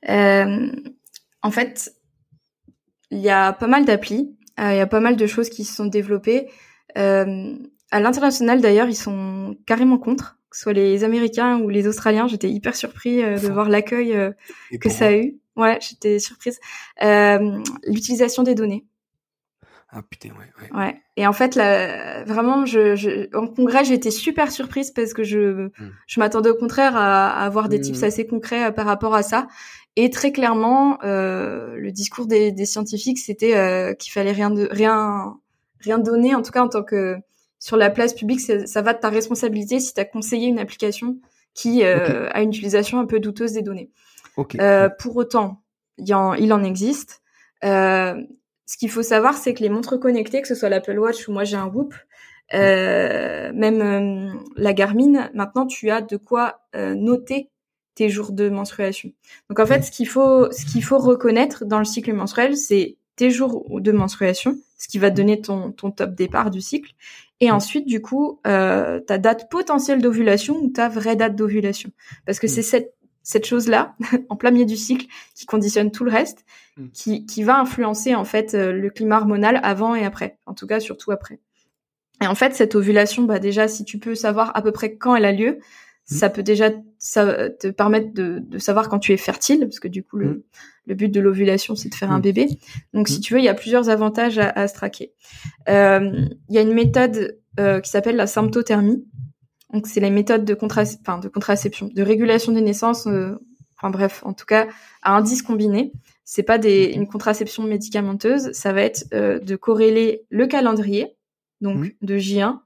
[0.10, 0.72] Euh,
[1.42, 1.94] en fait,
[3.10, 5.66] il y a pas mal d'applis, euh, il y a pas mal de choses qui
[5.66, 6.50] se sont développées.
[6.96, 12.28] à l'international d'ailleurs, ils sont carrément contre que ce soit les Américains ou les Australiens,
[12.28, 14.32] j'étais hyper surpris euh, de voir l'accueil euh,
[14.82, 15.38] que ça a eu.
[15.56, 16.60] Ouais, j'étais surprise.
[17.02, 18.86] Euh, L'utilisation des données.
[19.90, 20.52] Ah putain, ouais.
[20.62, 20.78] Ouais.
[20.78, 21.02] ouais.
[21.16, 25.68] Et en fait, là, vraiment, je, je, en congrès, été super surprise parce que je,
[25.68, 25.72] hmm.
[26.08, 28.06] je m'attendais au contraire à, à avoir des tips hmm.
[28.06, 29.48] assez concrets par rapport à ça.
[29.96, 35.38] Et très clairement, euh, le discours des, des scientifiques, c'était qu'il fallait rien de rien
[35.80, 37.18] rien donner, en tout cas en tant que
[37.62, 41.20] sur la place publique, ça va de ta responsabilité si tu as conseillé une application
[41.54, 43.92] qui euh, a une utilisation un peu douteuse des données.
[44.60, 45.62] Euh, pour autant,
[46.00, 47.22] il en, il en existe.
[47.64, 48.20] Euh,
[48.66, 51.34] ce qu'il faut savoir, c'est que les montres connectées, que ce soit l'Apple Watch ou
[51.34, 51.94] moi j'ai un Whoop,
[52.52, 57.52] même la Garmin, maintenant tu as de quoi noter
[57.94, 59.12] tes jours de menstruation.
[59.50, 62.98] Donc en fait, ce qu'il faut, ce qu'il faut reconnaître dans le cycle menstruel, c'est
[63.18, 66.94] tes jours de menstruation, ce qui va donner ton, ton top départ du cycle,
[67.42, 67.56] et mm.
[67.56, 71.92] ensuite, du coup, euh, ta date potentielle d'ovulation ou ta vraie date d'ovulation.
[72.26, 72.50] Parce que mm.
[72.50, 73.96] c'est cette, cette chose-là,
[74.30, 76.46] en plein milieu du cycle, qui conditionne tout le reste,
[76.78, 76.88] mm.
[76.94, 80.38] qui, qui va influencer en fait euh, le climat hormonal avant et après.
[80.46, 81.40] En tout cas, surtout après.
[82.22, 85.16] Et en fait, cette ovulation, bah déjà, si tu peux savoir à peu près quand
[85.16, 85.58] elle a lieu,
[86.12, 89.88] ça peut déjà ça, te permettre de, de, savoir quand tu es fertile, parce que
[89.88, 90.42] du coup, le, mmh.
[90.88, 92.22] le but de l'ovulation, c'est de faire un mmh.
[92.22, 92.48] bébé.
[92.94, 95.14] Donc, si tu veux, il y a plusieurs avantages à, à se traquer.
[95.70, 99.06] Euh, il y a une méthode euh, qui s'appelle la symptothermie.
[99.74, 103.36] Donc, c'est les méthodes de, contra enfin, de contraception, de régulation des naissances, euh,
[103.78, 104.68] enfin bref, en tout cas,
[105.02, 105.94] à indices combinés.
[106.24, 111.18] C'est pas des, une contraception médicamenteuse, ça va être euh, de corréler le calendrier,
[111.62, 112.60] donc de J1,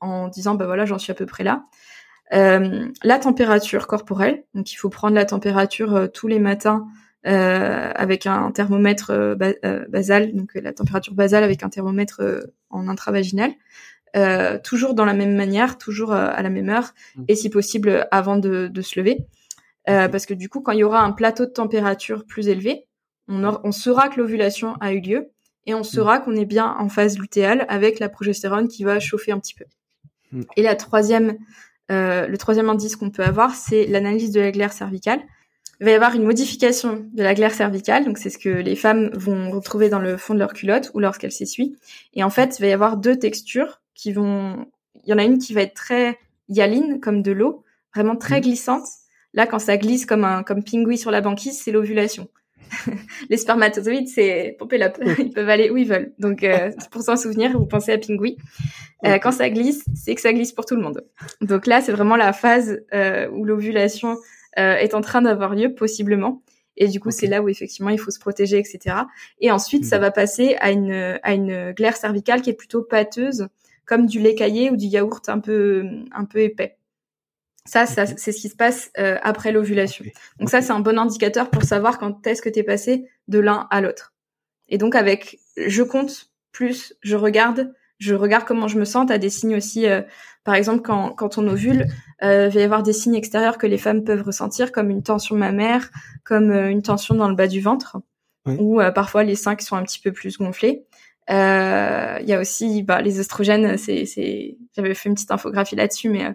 [0.00, 1.64] en disant, bah voilà, j'en suis à peu près là,
[2.32, 6.86] euh, la température corporelle, donc il faut prendre la température euh, tous les matins
[7.26, 9.34] euh, avec un thermomètre euh,
[9.88, 12.22] basal, donc la température basale avec un thermomètre
[12.70, 13.52] en intravaginal,
[14.64, 17.24] toujours dans la même manière, toujours à la même heure, mmh.
[17.28, 19.18] et si possible avant de, de se lever,
[19.84, 22.86] parce que du coup, quand il y aura un plateau de température plus élevé,
[23.28, 25.30] on, on saura que l'ovulation a eu lieu
[25.66, 25.84] et on mmh.
[25.84, 29.54] saura qu'on est bien en phase lutéale avec la progestérone qui va chauffer un petit
[29.54, 29.64] peu.
[30.32, 30.42] Mmh.
[30.56, 31.36] Et la troisième
[31.90, 35.20] euh, le troisième indice qu'on peut avoir, c'est l'analyse de la glaire cervicale.
[35.80, 38.76] Il va y avoir une modification de la glaire cervicale, donc c'est ce que les
[38.76, 41.76] femmes vont retrouver dans le fond de leur culotte ou lorsqu'elles s'essuient.
[42.12, 44.66] Et en fait, il va y avoir deux textures qui vont.
[45.04, 46.18] Il y en a une qui va être très
[46.48, 47.64] hyaline, comme de l'eau,
[47.94, 48.42] vraiment très mmh.
[48.42, 48.84] glissante.
[49.32, 52.28] Là, quand ça glisse comme un comme pingouin sur la banquise, c'est l'ovulation.
[53.30, 56.12] les spermatozoïdes, c'est pomper la ils peuvent aller où ils veulent.
[56.18, 58.36] Donc, euh, pour s'en souvenir, vous pensez à Pingui.
[59.06, 61.04] Euh, quand ça glisse, c'est que ça glisse pour tout le monde.
[61.40, 64.16] Donc là, c'est vraiment la phase euh, où l'ovulation
[64.58, 66.42] euh, est en train d'avoir lieu, possiblement.
[66.76, 68.96] Et du coup, c'est là où effectivement il faut se protéger, etc.
[69.40, 73.48] Et ensuite, ça va passer à une à une glaire cervicale qui est plutôt pâteuse,
[73.84, 76.78] comme du lait caillé ou du yaourt un peu un peu épais.
[77.66, 80.04] Ça, ça c'est ce qui se passe euh, après l'ovulation.
[80.38, 83.38] Donc ça, c'est un bon indicateur pour savoir quand est-ce que tu es passé de
[83.38, 84.14] l'un à l'autre.
[84.68, 89.06] Et donc avec je compte plus je regarde, je regarde comment je me sens.
[89.06, 90.02] Tu as des signes aussi, euh,
[90.44, 91.86] par exemple quand, quand on ovule,
[92.22, 95.02] euh, il va y avoir des signes extérieurs que les femmes peuvent ressentir, comme une
[95.02, 95.90] tension mammaire,
[96.24, 97.98] comme euh, une tension dans le bas du ventre,
[98.46, 100.84] ou parfois les seins qui sont un petit peu plus gonflés.
[101.28, 101.34] Il
[102.26, 103.76] y a aussi bah, les oestrogènes.
[103.76, 104.56] C'est, c'est...
[104.74, 106.34] J'avais fait une petite infographie là-dessus, mais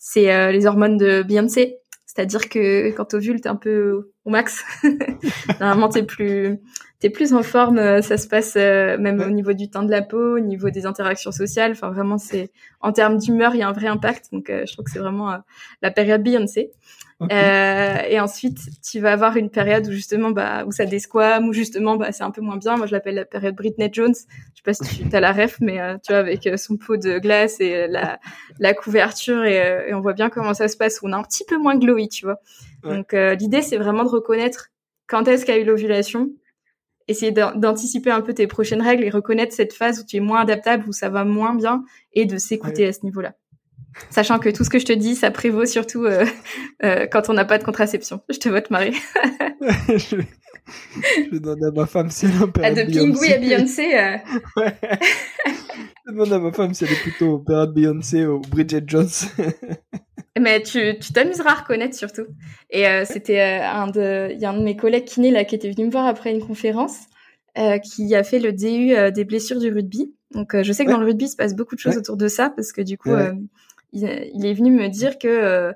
[0.00, 1.76] c'est euh, les hormones de Beyoncé.
[2.06, 4.64] C'est-à-dire que quand ovule, t'es un peu au max.
[5.60, 6.58] Normalement, t'es plus,
[6.98, 7.78] t'es plus en forme.
[7.78, 10.70] Euh, ça se passe euh, même au niveau du teint de la peau, au niveau
[10.70, 11.72] des interactions sociales.
[11.72, 14.32] Enfin, vraiment, c'est en termes d'humeur, il y a un vrai impact.
[14.32, 15.38] Donc, je trouve que c'est vraiment
[15.82, 16.72] la période Beyoncé.
[17.22, 21.52] Euh, et ensuite, tu vas avoir une période où justement, bah, où ça desquame, où
[21.52, 22.76] justement, bah, c'est un peu moins bien.
[22.76, 24.14] Moi, je l'appelle la période Britney Jones.
[24.14, 26.76] Je sais pas si tu as la ref, mais euh, tu vois, avec euh, son
[26.76, 28.18] pot de glace et la,
[28.58, 31.00] la couverture, et, et, on voit bien comment ça se passe.
[31.02, 32.40] On a un petit peu moins glowy, tu vois.
[32.82, 34.70] Donc, l'idée, c'est vraiment de reconnaître
[35.06, 36.30] quand est-ce qu'il y a eu l'ovulation,
[37.08, 40.40] essayer d'anticiper un peu tes prochaines règles et reconnaître cette phase où tu es moins
[40.40, 43.34] adaptable, où ça va moins bien, et de s'écouter à ce niveau-là.
[44.10, 46.24] Sachant que tout ce que je te dis, ça prévaut surtout euh,
[46.84, 48.20] euh, quand on n'a pas de contraception.
[48.28, 48.96] Je te vote Marie.
[49.88, 50.16] je,
[51.30, 53.94] je demande à ma femme si elle a période De Pingui à Beyoncé.
[53.94, 54.16] Euh...
[54.56, 54.74] ouais.
[56.06, 59.08] Je demande à ma femme si elle est plutôt période Beyoncé ou Bridget Jones.
[60.38, 62.26] Mais tu t'amuseras à reconnaître surtout.
[62.70, 65.56] Et euh, c'était un de, il y a un de mes collègues kiné là qui
[65.56, 66.96] était venu me voir après une conférence,
[67.82, 70.14] qui a fait le DU des blessures du rugby.
[70.30, 72.28] Donc je sais que dans le rugby il se passe beaucoup de choses autour de
[72.28, 73.10] ça parce que du coup
[73.92, 75.72] il, est venu me dire que euh,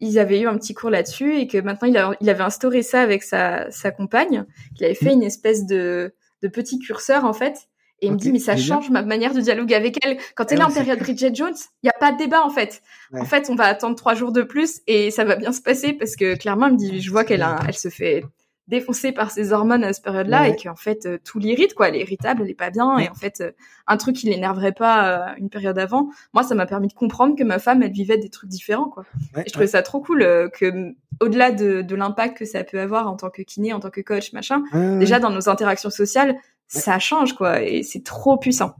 [0.00, 3.00] ils avaient eu un petit cours là-dessus et que maintenant il, il avait instauré ça
[3.00, 4.44] avec sa, sa compagne,
[4.74, 5.18] qu'il avait fait mm.
[5.18, 7.68] une espèce de, de petit curseur en fait.
[8.00, 10.18] Et il me dit mais ça change ma manière de dialoguer avec elle.
[10.34, 12.82] Quand elle est en période Bridget Jones, il y a pas de débat en fait.
[13.12, 15.92] En fait, on va attendre trois jours de plus et ça va bien se passer
[15.92, 18.24] parce que clairement, il me dit je vois qu'elle elle se fait
[18.68, 21.88] défoncée par ses hormones à cette période-là et qu'en fait euh, tout l'irrite quoi.
[21.88, 23.52] Elle est irritable elle est pas bien et en fait euh,
[23.86, 27.36] un truc qui l'énerverait pas euh, une période avant moi ça m'a permis de comprendre
[27.36, 29.04] que ma femme elle vivait des trucs différents quoi.
[29.36, 30.20] Et je trouvais ça trop cool
[30.58, 33.90] que au-delà de, de l'impact que ça peut avoir en tant que kiné en tant
[33.90, 34.62] que coach machin
[34.98, 36.36] déjà dans nos interactions sociales
[36.66, 38.74] ça change quoi et c'est trop puissant.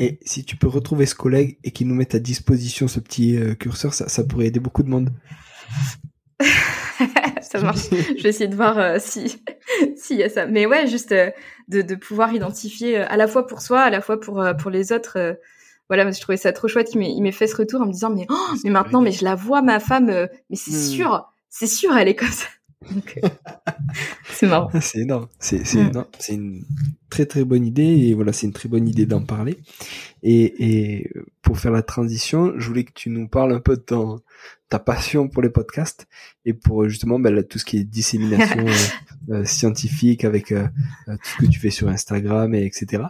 [0.00, 3.36] Et si tu peux retrouver ce collègue et qu'il nous mette à disposition ce petit
[3.58, 5.10] curseur ça, ça pourrait aider beaucoup de monde
[7.40, 7.90] ça marche.
[7.90, 9.42] je vais essayer de voir euh, si
[9.96, 10.46] s'il y a ça.
[10.46, 11.30] Mais ouais, juste euh,
[11.68, 14.70] de, de pouvoir identifier euh, à la fois pour soi, à la fois pour pour
[14.70, 15.38] les autres.
[15.88, 16.90] voilà, je trouvais ça trop chouette.
[16.94, 19.34] Il m'ait fait ce retour en me disant mais oh, mais maintenant, mais je la
[19.34, 20.96] vois ma femme, mais c'est hmm.
[20.96, 22.46] sûr, c'est sûr, elle est comme ça.
[24.30, 24.70] c'est marrant.
[24.80, 25.28] C'est énorme.
[25.38, 26.04] C'est c'est mm.
[26.18, 26.64] c'est une
[27.10, 29.58] très très bonne idée et voilà, c'est une très bonne idée d'en parler.
[30.22, 31.10] Et, et
[31.42, 34.20] pour faire la transition, je voulais que tu nous parles un peu de ton
[34.68, 36.06] ta passion pour les podcasts
[36.44, 38.66] et pour euh, justement ben, tout ce qui est dissémination
[39.30, 40.54] euh, euh, scientifique avec tout
[41.06, 43.04] ce que tu fais sur Instagram et etc.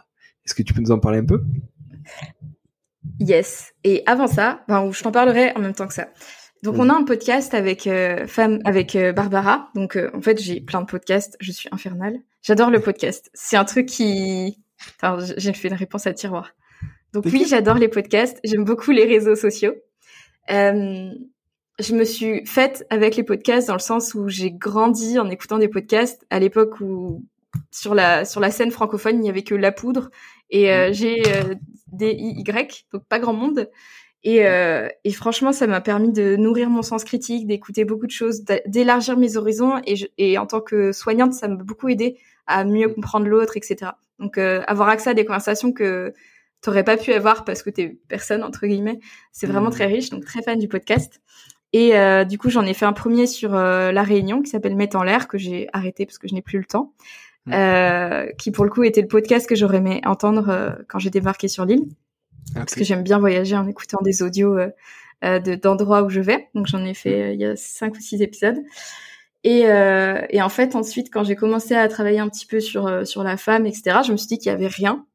[0.45, 1.43] Est-ce que tu peux nous en parler un peu?
[3.21, 3.73] Yes.
[3.85, 6.09] Et avant ça, ben, je t'en parlerai en même temps que ça.
[6.63, 9.71] Donc on a un podcast avec euh, femme avec euh, Barbara.
[9.75, 11.37] Donc euh, en fait j'ai plein de podcasts.
[11.41, 12.19] Je suis infernale.
[12.43, 13.31] J'adore le podcast.
[13.35, 14.59] C'est un truc qui.
[14.97, 16.55] Enfin, j'ai fait une réponse à tiroir.
[17.13, 18.39] Donc oui, j'adore les podcasts.
[18.45, 19.75] J'aime beaucoup les réseaux sociaux.
[20.51, 21.11] Euh,
[21.79, 25.59] je me suis faite avec les podcasts dans le sens où j'ai grandi en écoutant
[25.59, 27.25] des podcasts à l'époque où
[27.71, 30.11] sur la sur la scène francophone il n'y avait que La Poudre
[30.51, 31.23] et euh, j'ai
[31.93, 33.71] des Y donc pas grand monde
[34.25, 38.13] et, euh, et franchement, ça m'a permis de nourrir mon sens critique, d'écouter beaucoup de
[38.13, 39.81] choses, d'élargir mes horizons.
[39.87, 43.93] Et, et en tant que soignante, ça m'a beaucoup aidé à mieux comprendre l'autre, etc.
[44.19, 46.13] Donc, euh, avoir accès à des conversations que
[46.61, 48.99] t'aurais pas pu avoir parce que t'es personne entre guillemets,
[49.31, 49.73] c'est vraiment mmh.
[49.73, 50.11] très riche.
[50.11, 51.21] Donc, très fan du podcast.
[51.73, 54.75] Et euh, du coup, j'en ai fait un premier sur euh, la Réunion qui s'appelle
[54.75, 56.93] Mettre en l'air que j'ai arrêté parce que je n'ai plus le temps.
[58.39, 61.49] Qui pour le coup était le podcast que j'aurais aimé entendre euh, quand j'ai débarqué
[61.49, 61.87] sur l'île.
[62.55, 64.71] Parce que j'aime bien voyager en écoutant des audios euh,
[65.25, 66.49] euh d'endroits où je vais.
[66.55, 68.59] Donc j'en ai fait euh, il y a cinq ou six épisodes.
[69.45, 73.23] Et, et en fait, ensuite, quand j'ai commencé à travailler un petit peu sur sur
[73.23, 75.07] la femme, etc., je me suis dit qu'il y avait rien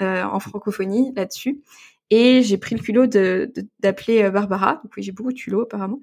[0.00, 1.60] en francophonie là-dessus.
[2.10, 4.80] Et j'ai pris le culot de d'appeler Barbara.
[4.84, 5.98] Donc oui, j'ai beaucoup de culot apparemment.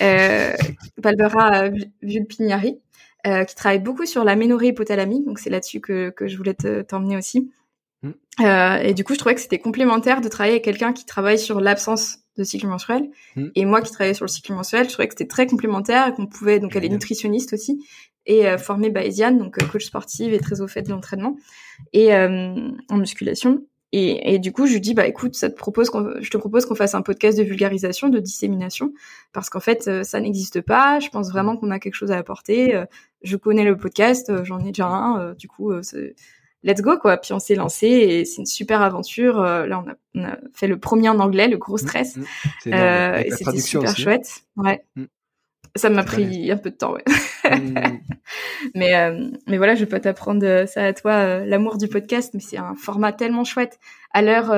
[0.00, 0.52] Euh,
[0.98, 1.70] Barbara
[2.02, 2.78] Vulpignari,
[3.26, 5.24] euh, qui travaille beaucoup sur la ménorrhée hypothalamique.
[5.26, 7.50] Donc c'est là-dessus que que je voulais t'emmener aussi.
[8.02, 8.10] Mm.
[8.40, 11.38] Euh, et du coup, je trouvais que c'était complémentaire de travailler avec quelqu'un qui travaille
[11.38, 13.10] sur l'absence de cycle menstruel.
[13.36, 13.46] Mm.
[13.54, 16.12] Et moi qui travaillais sur le cycle menstruel, je trouvais que c'était très complémentaire et
[16.12, 17.84] qu'on pouvait, donc elle est nutritionniste aussi,
[18.26, 21.36] et euh, formée donc euh, coach sportive et très au fait de l'entraînement,
[21.92, 23.64] et euh, en musculation.
[23.90, 25.90] Et, et, du coup, je lui dis, bah écoute, ça te propose
[26.20, 28.92] je te propose qu'on fasse un podcast de vulgarisation, de dissémination,
[29.32, 31.00] parce qu'en fait, ça n'existe pas.
[31.00, 32.78] Je pense vraiment qu'on a quelque chose à apporter.
[33.22, 35.32] je connais le podcast, j'en ai déjà un.
[35.32, 35.72] du coup,
[36.62, 37.16] let's go quoi.
[37.16, 39.40] Puis on s'est lancé et c'est une super aventure.
[39.40, 42.16] Euh, là, on a, on a, fait le premier en anglais, le gros mmh, stress.
[42.16, 42.24] Mmh.
[42.68, 44.42] Euh, et c'était super chouette.
[44.56, 44.84] Ouais.
[44.96, 45.04] Mmh.
[45.76, 47.04] Ça m'a pris un peu de temps, ouais.
[48.74, 52.32] mais euh, mais voilà, je peux t'apprendre ça à toi, euh, l'amour du podcast.
[52.34, 53.78] Mais c'est un format tellement chouette.
[54.12, 54.52] À l'heure,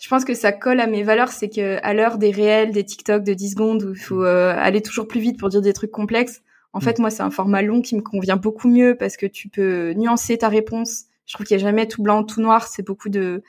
[0.00, 2.84] je pense que ça colle à mes valeurs, c'est que à l'heure des réels, des
[2.84, 5.92] TikTok de 10 secondes où il faut aller toujours plus vite pour dire des trucs
[5.92, 6.42] complexes
[6.72, 6.82] en mm.
[6.82, 9.92] fait, moi, c'est un format long qui me convient beaucoup mieux parce que tu peux
[9.92, 11.04] nuancer ta réponse.
[11.26, 12.66] Je trouve qu'il n'y a jamais tout blanc, tout noir.
[12.66, 13.42] C'est beaucoup de,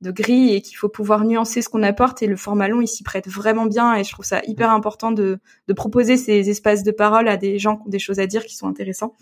[0.00, 2.22] de gris et qu'il faut pouvoir nuancer ce qu'on apporte.
[2.22, 3.94] Et le format long, il s'y prête vraiment bien.
[3.94, 4.74] Et je trouve ça hyper mm.
[4.74, 8.18] important de, de proposer ces espaces de parole à des gens qui ont des choses
[8.18, 9.14] à dire qui sont intéressants.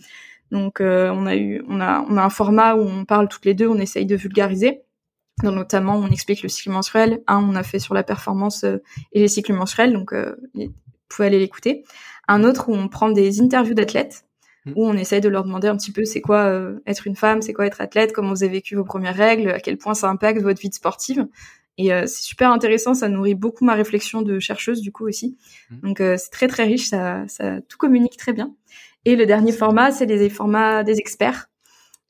[0.50, 3.44] Donc, euh, on a eu, on a, on a un format où on parle toutes
[3.44, 4.82] les deux, on essaye de vulgariser.
[5.44, 7.22] Donc, notamment, on explique le cycle menstruel.
[7.26, 8.78] Un, on a fait sur la performance euh,
[9.12, 9.92] et les cycles menstruels.
[9.92, 10.72] Donc, euh, vous
[11.08, 11.84] pouvez aller l'écouter
[12.30, 14.24] un autre où on prend des interviews d'athlètes
[14.64, 14.72] mmh.
[14.76, 17.42] où on essaye de leur demander un petit peu c'est quoi euh, être une femme,
[17.42, 20.08] c'est quoi être athlète, comment vous avez vécu vos premières règles, à quel point ça
[20.08, 21.26] impacte votre vie sportive.
[21.78, 25.36] Et euh, c'est super intéressant, ça nourrit beaucoup ma réflexion de chercheuse du coup aussi.
[25.70, 25.80] Mmh.
[25.80, 28.54] Donc euh, c'est très très riche, ça, ça tout communique très bien.
[29.04, 31.48] Et le dernier format, c'est les formats des experts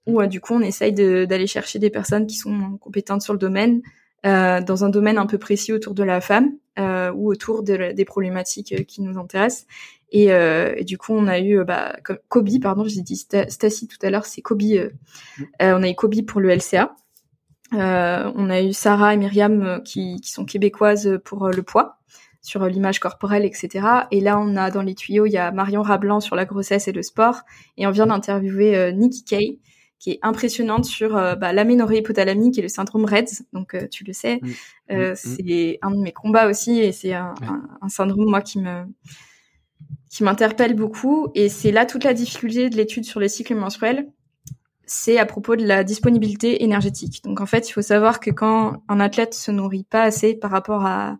[0.06, 3.82] où du coup on essaye d'aller chercher des personnes qui sont compétentes sur le domaine,
[4.26, 7.92] euh, dans un domaine un peu précis autour de la femme euh, ou autour de,
[7.92, 9.66] des problématiques qui nous intéressent.
[10.10, 11.96] Et, euh, et, du coup, on a eu bah,
[12.28, 14.62] Kobe, pardon, j'ai dit Stacy tout à l'heure, c'est Kobe.
[14.62, 14.90] Euh,
[15.62, 16.94] euh, on a eu Kobe pour le LCA.
[17.74, 21.98] Euh, on a eu Sarah et Myriam euh, qui, qui sont québécoises pour le poids,
[22.42, 23.86] sur l'image corporelle, etc.
[24.10, 26.88] Et là, on a dans les tuyaux, il y a Marion Rablan sur la grossesse
[26.88, 27.42] et le sport.
[27.76, 29.58] Et on vient d'interviewer Nikki Kay,
[30.00, 33.44] qui est impressionnante sur bah, l'aménorrhée hypothalamique et le syndrome REDS.
[33.52, 34.96] Donc, tu le sais, mm.
[34.96, 35.14] Mm.
[35.14, 38.86] c'est un de mes combats aussi, et c'est un, un, un, syndrome moi qui me
[40.10, 41.28] qui m'interpelle beaucoup.
[41.34, 44.08] Et c'est là toute la difficulté de l'étude sur les cycles menstruels.
[44.84, 47.22] C'est à propos de la disponibilité énergétique.
[47.24, 50.50] Donc en fait, il faut savoir que quand un athlète se nourrit pas assez par
[50.50, 51.16] rapport à,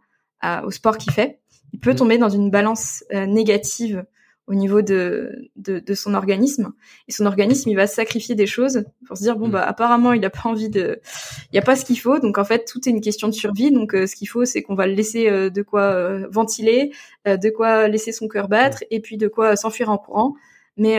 [0.65, 1.39] au sport qu'il fait,
[1.73, 1.97] il peut mmh.
[1.97, 4.05] tomber dans une balance euh, négative
[4.51, 6.73] au niveau de, de, de, son organisme.
[7.07, 9.53] Et son organisme, il va sacrifier des choses pour se dire, bon, mm.
[9.53, 11.01] bah, apparemment, il a pas envie de...
[11.45, 12.19] Il n'y a pas ce qu'il faut.
[12.19, 13.71] Donc, en fait, tout est une question de survie.
[13.71, 16.91] Donc, euh, ce qu'il faut, c'est qu'on va le laisser euh, de quoi euh, ventiler,
[17.27, 20.35] de quoi laisser son cœur battre, et puis de quoi s'enfuir en courant.
[20.77, 20.99] Mais,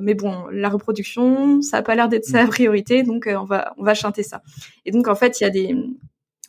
[0.00, 2.48] mais bon, la reproduction, ça a pas l'air d'être sa mm.
[2.48, 3.02] priorité.
[3.02, 4.42] Donc, on, va, on va chanter ça.
[4.84, 5.74] Et donc, en fait, il y a des...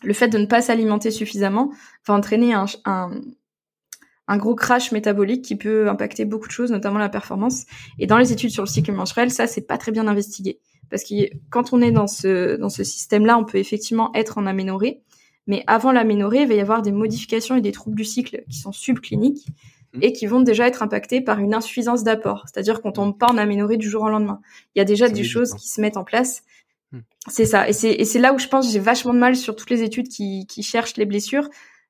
[0.03, 1.71] Le fait de ne pas s'alimenter suffisamment
[2.05, 3.21] va entraîner un, un
[4.27, 7.65] un gros crash métabolique qui peut impacter beaucoup de choses, notamment la performance.
[7.99, 10.59] Et dans les études sur le cycle menstruel, ça, c'est pas très bien investigué.
[10.89, 14.45] Parce que quand on est dans ce, dans ce système-là, on peut effectivement être en
[14.45, 15.01] aménorrhée.
[15.45, 18.57] Mais avant l'aménorrhée, il va y avoir des modifications et des troubles du cycle qui
[18.57, 19.47] sont subcliniques
[19.93, 19.99] mmh.
[20.01, 22.45] et qui vont déjà être impactés par une insuffisance d'apport.
[22.45, 24.39] C'est-à-dire qu'on tombe pas en aménorrhée du jour au lendemain.
[24.75, 26.43] Il y a déjà des choses qui se mettent en place.
[26.93, 26.99] Mmh.
[27.27, 27.67] C'est ça.
[27.67, 30.47] Et c'est là où je pense j'ai vachement de mal sur toutes les études qui,
[30.47, 31.49] qui cherchent les blessures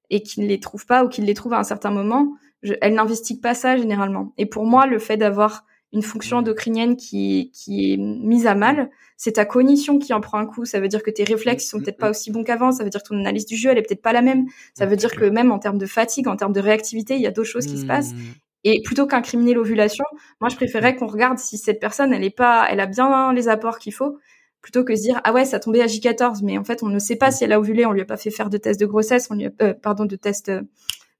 [0.09, 2.73] et qui ne les trouve pas ou qui les trouve à un certain moment, je,
[2.81, 4.33] elle n'investigue pas ça généralement.
[4.37, 8.89] Et pour moi, le fait d'avoir une fonction endocrinienne qui, qui est mise à mal,
[9.15, 10.65] c'est ta cognition qui en prend un coup.
[10.65, 12.71] Ça veut dire que tes réflexes sont peut-être pas aussi bons qu'avant.
[12.71, 14.45] Ça veut dire que ton analyse du jeu, elle est peut-être pas la même.
[14.73, 17.27] Ça veut dire que même en termes de fatigue, en termes de réactivité, il y
[17.27, 18.13] a d'autres choses qui se passent.
[18.13, 18.17] Mmh.
[18.65, 20.05] Et plutôt qu'incriminer l'ovulation,
[20.39, 23.49] moi, je préférais qu'on regarde si cette personne, elle est pas, elle a bien les
[23.49, 24.17] apports qu'il faut,
[24.64, 26.97] plutôt que se dire, ah ouais, ça tombait à J14, mais en fait, on ne
[26.97, 28.86] sait pas si elle a ovulé, on lui a pas fait faire de test de
[28.88, 30.61] grossesse, on lui a, euh, pardon, de test euh,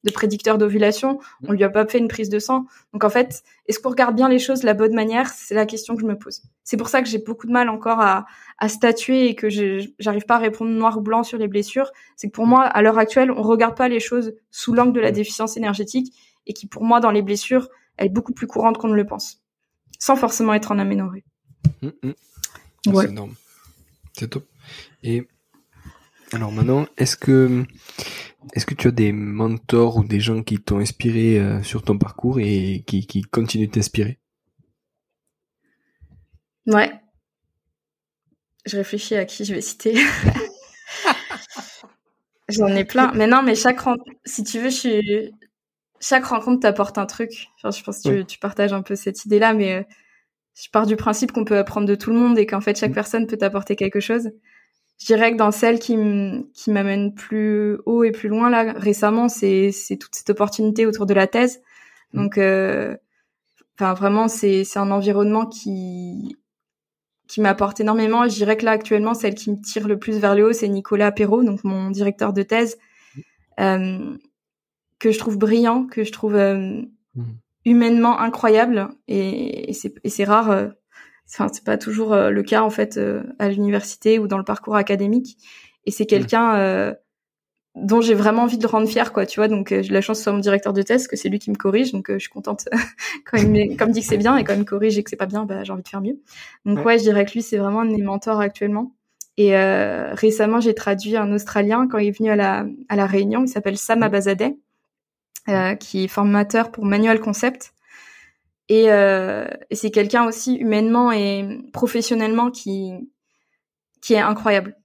[0.06, 2.66] de prédicteur d'ovulation, on lui a pas fait une prise de sang.
[2.94, 5.30] Donc en fait, est-ce qu'on regarde bien les choses de la bonne manière?
[5.30, 6.42] C'est la question que je me pose.
[6.64, 8.26] C'est pour ça que j'ai beaucoup de mal encore à,
[8.60, 9.48] à statuer et que
[10.00, 11.92] j'arrive pas à répondre noir ou blanc sur les blessures.
[12.16, 15.02] C'est que pour moi, à l'heure actuelle, on regarde pas les choses sous l'angle de
[15.02, 16.14] la déficience énergétique
[16.48, 19.06] et qui pour moi, dans les blessures, elle est beaucoup plus courante qu'on ne le
[19.06, 19.42] pense,
[20.00, 21.24] sans forcément être en aménorrhée.
[22.86, 22.96] Mmh.
[22.96, 23.36] C'est énorme.
[24.14, 24.48] C'est top.
[25.04, 25.28] Et
[26.32, 27.66] alors maintenant, est-ce que
[28.54, 31.98] est-ce que tu as des mentors ou des gens qui t'ont inspiré euh, sur ton
[31.98, 34.20] parcours et qui, qui continuent de t'inspirer?
[36.68, 36.92] Ouais.
[38.66, 39.96] Je réfléchis à qui je vais citer.
[42.50, 43.12] J'en ai plein.
[43.14, 43.80] Mais non, mais chaque
[44.26, 45.32] si tu veux, je suis...
[46.00, 47.48] chaque rencontre t'apporte un truc.
[47.64, 49.84] je pense que tu, partages un peu cette idée-là, mais euh,
[50.56, 52.92] je pars du principe qu'on peut apprendre de tout le monde et qu'en fait chaque
[52.92, 52.96] mm.
[52.96, 54.30] personne peut t'apporter quelque chose
[55.04, 59.74] je dirais que dans celle qui m'amène plus haut et plus loin là récemment, c'est
[60.00, 61.62] toute cette opportunité autour de la thèse.
[62.14, 62.22] Mm.
[62.22, 62.96] Donc, euh,
[63.76, 66.38] enfin vraiment, c'est un environnement qui
[67.28, 68.28] qui m'apporte énormément.
[68.30, 70.68] Je dirais que là actuellement, celle qui me tire le plus vers le haut, c'est
[70.68, 72.78] Nicolas Perrault, donc mon directeur de thèse,
[73.60, 74.18] euh,
[75.00, 76.82] que je trouve brillant, que je trouve euh,
[77.16, 77.24] mm.
[77.66, 80.68] Humainement incroyable, et, et c'est rare euh,
[81.30, 84.44] enfin c'est pas toujours euh, le cas en fait euh, à l'université ou dans le
[84.44, 85.38] parcours académique.
[85.86, 86.94] Et c'est quelqu'un euh,
[87.76, 89.48] dont j'ai vraiment envie de le rendre fier quoi tu vois.
[89.48, 91.56] Donc j'ai la chance de soit mon directeur de thèse que c'est lui qui me
[91.56, 91.92] corrige.
[91.92, 92.68] Donc je suis contente
[93.26, 95.10] quand il me comme dit que c'est bien et quand il me corrige et que
[95.10, 96.20] c'est pas bien bah j'ai envie de faire mieux.
[96.66, 96.98] Donc ouais.
[96.98, 98.94] je dirais que lui c'est vraiment un de mes mentors actuellement.
[99.36, 103.44] Et récemment j'ai traduit un australien quand il est venu à la à la réunion.
[103.44, 104.56] Il s'appelle Sam Abazadeh
[105.80, 107.74] qui est formateur pour Manual Concept.
[108.70, 112.94] Et, euh, et c'est quelqu'un aussi humainement et professionnellement qui
[114.02, 114.76] qui est incroyable.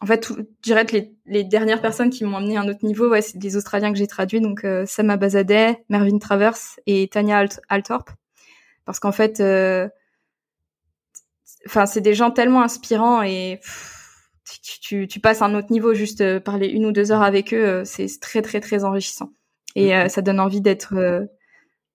[0.00, 2.68] En fait, tout, je dirais que les, les, dernières personnes qui m'ont amené à un
[2.68, 6.58] autre niveau, ouais, c'est des Australiens que j'ai traduits, donc euh, Sam Abazadeh, Mervyn Travers
[6.86, 8.10] et Tanya Alt Altorp,
[8.84, 9.88] parce qu'en fait, euh,
[11.66, 13.60] enfin, c'est des gens tellement inspirants et
[14.62, 17.22] tu, tu, tu, passes à un autre niveau juste euh, parler une ou deux heures
[17.22, 19.32] avec eux, euh, c'est très très très enrichissant
[19.78, 20.08] et mm-hmm.
[20.08, 21.28] ça donne envie d'être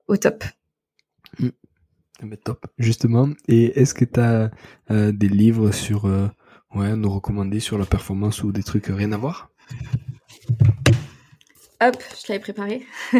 [0.08, 0.44] au top.
[2.22, 3.30] Mais top, justement.
[3.48, 4.52] Et est-ce que tu as
[4.92, 6.28] euh, des livres sur, euh,
[6.76, 9.50] ouais, nous recommander sur la performance ou des trucs rien à voir?
[11.82, 12.86] Hop, je l'avais préparé.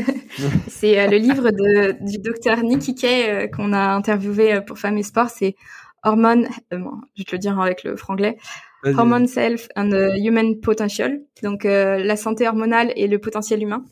[0.68, 5.04] c'est euh, le livre de, du docteur Nicky Kay qu'on a interviewé pour Femmes et
[5.04, 5.30] Sport.
[5.30, 5.56] C'est
[6.04, 8.38] Hormone, je vais te le dire avec le franglais.
[8.86, 11.22] Hormone Self and Human Potential.
[11.42, 13.86] Donc la santé hormonale et le potentiel humain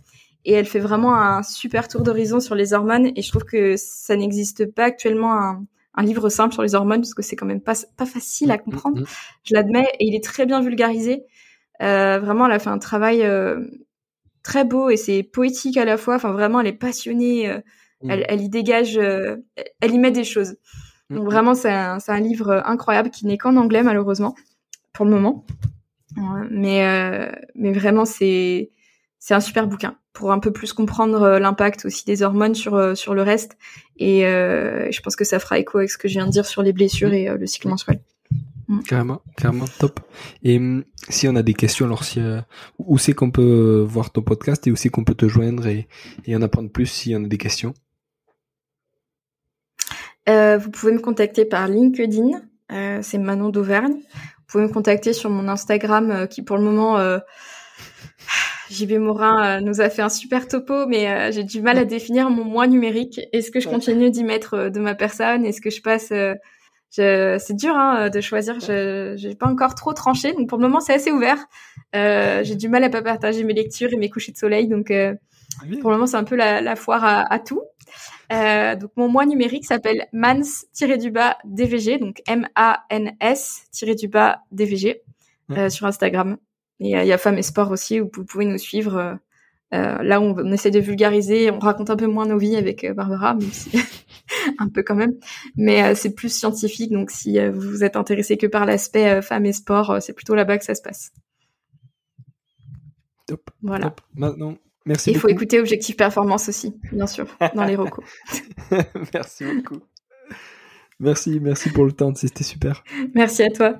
[0.45, 3.75] et elle fait vraiment un super tour d'horizon sur les hormones et je trouve que
[3.77, 5.65] ça n'existe pas actuellement un,
[5.95, 8.57] un, livre simple sur les hormones parce que c'est quand même pas, pas facile à
[8.57, 9.43] comprendre, mm, mm, mm.
[9.43, 11.25] je l'admets, et il est très bien vulgarisé.
[11.81, 13.59] Euh, vraiment, elle a fait un travail euh,
[14.43, 16.15] très beau et c'est poétique à la fois.
[16.15, 17.49] Enfin, vraiment, elle est passionnée.
[17.49, 17.59] Euh,
[18.07, 20.55] elle, elle, y dégage, elle y met des choses.
[21.11, 24.33] Donc vraiment, c'est un, un, livre incroyable qui n'est qu'en anglais malheureusement
[24.91, 25.45] pour le moment.
[26.49, 28.71] mais mais vraiment, c'est
[29.21, 32.73] c'est un super bouquin pour un peu plus comprendre euh, l'impact aussi des hormones sur
[32.75, 33.55] euh, sur le reste.
[33.95, 36.45] Et euh, je pense que ça fera écho avec ce que je viens de dire
[36.45, 38.01] sur les blessures et le cycle menstruel.
[38.67, 38.79] Mm.
[38.81, 39.99] Carrément, carrément, top.
[40.41, 42.19] Et mm, si on a des questions, alors si,
[42.79, 45.87] où c'est qu'on peut voir ton podcast et où c'est qu'on peut te joindre et,
[46.25, 47.75] et en apprendre plus s'il y en a des questions?
[50.27, 52.41] Vous pouvez me contacter par LinkedIn,
[53.01, 53.95] c'est Manon d'Auvergne.
[53.95, 56.97] Vous pouvez me contacter sur mon Instagram qui pour le moment
[58.71, 61.85] JB Morin euh, nous a fait un super topo, mais euh, j'ai du mal à
[61.85, 63.19] définir mon moi numérique.
[63.33, 65.45] Est-ce que je continue d'y mettre euh, de ma personne?
[65.45, 66.13] Est-ce que je passe
[66.89, 68.59] C'est dur hein, de choisir.
[68.59, 71.37] Je n'ai pas encore trop tranché, donc pour le moment c'est assez ouvert.
[71.93, 75.91] j'ai du mal à pas partager mes lectures et mes couchers de soleil, donc pour
[75.91, 77.61] le moment c'est un peu la, la foire à, à tout.
[78.29, 82.79] donc mon moi numérique s'appelle mans-du-bas DVG, donc M-A-N-S-du-bas
[84.51, 85.01] DVG
[85.69, 86.37] sur Instagram.
[86.81, 88.97] Et il y a Femmes et Sport aussi où vous pouvez nous suivre.
[88.97, 89.13] Euh,
[89.73, 92.83] euh, là, on, on, essaie de vulgariser, on raconte un peu moins nos vies avec
[92.83, 93.69] euh, Barbara, même si
[94.57, 95.13] un peu quand même.
[95.55, 100.01] Mais c'est plus scientifique, donc si vous êtes intéressé que par l'aspect femmes et sport,
[100.01, 101.11] c'est plutôt là-bas que ça se passe.
[103.27, 103.51] Top.
[103.61, 103.85] Voilà.
[103.85, 104.01] top.
[104.15, 108.03] Maintenant, merci Il faut écouter Objectif Performance aussi, bien sûr, dans les recos.
[109.13, 109.79] merci beaucoup.
[110.99, 112.83] Merci, merci pour le temps, c'était super.
[113.13, 113.79] Merci à toi.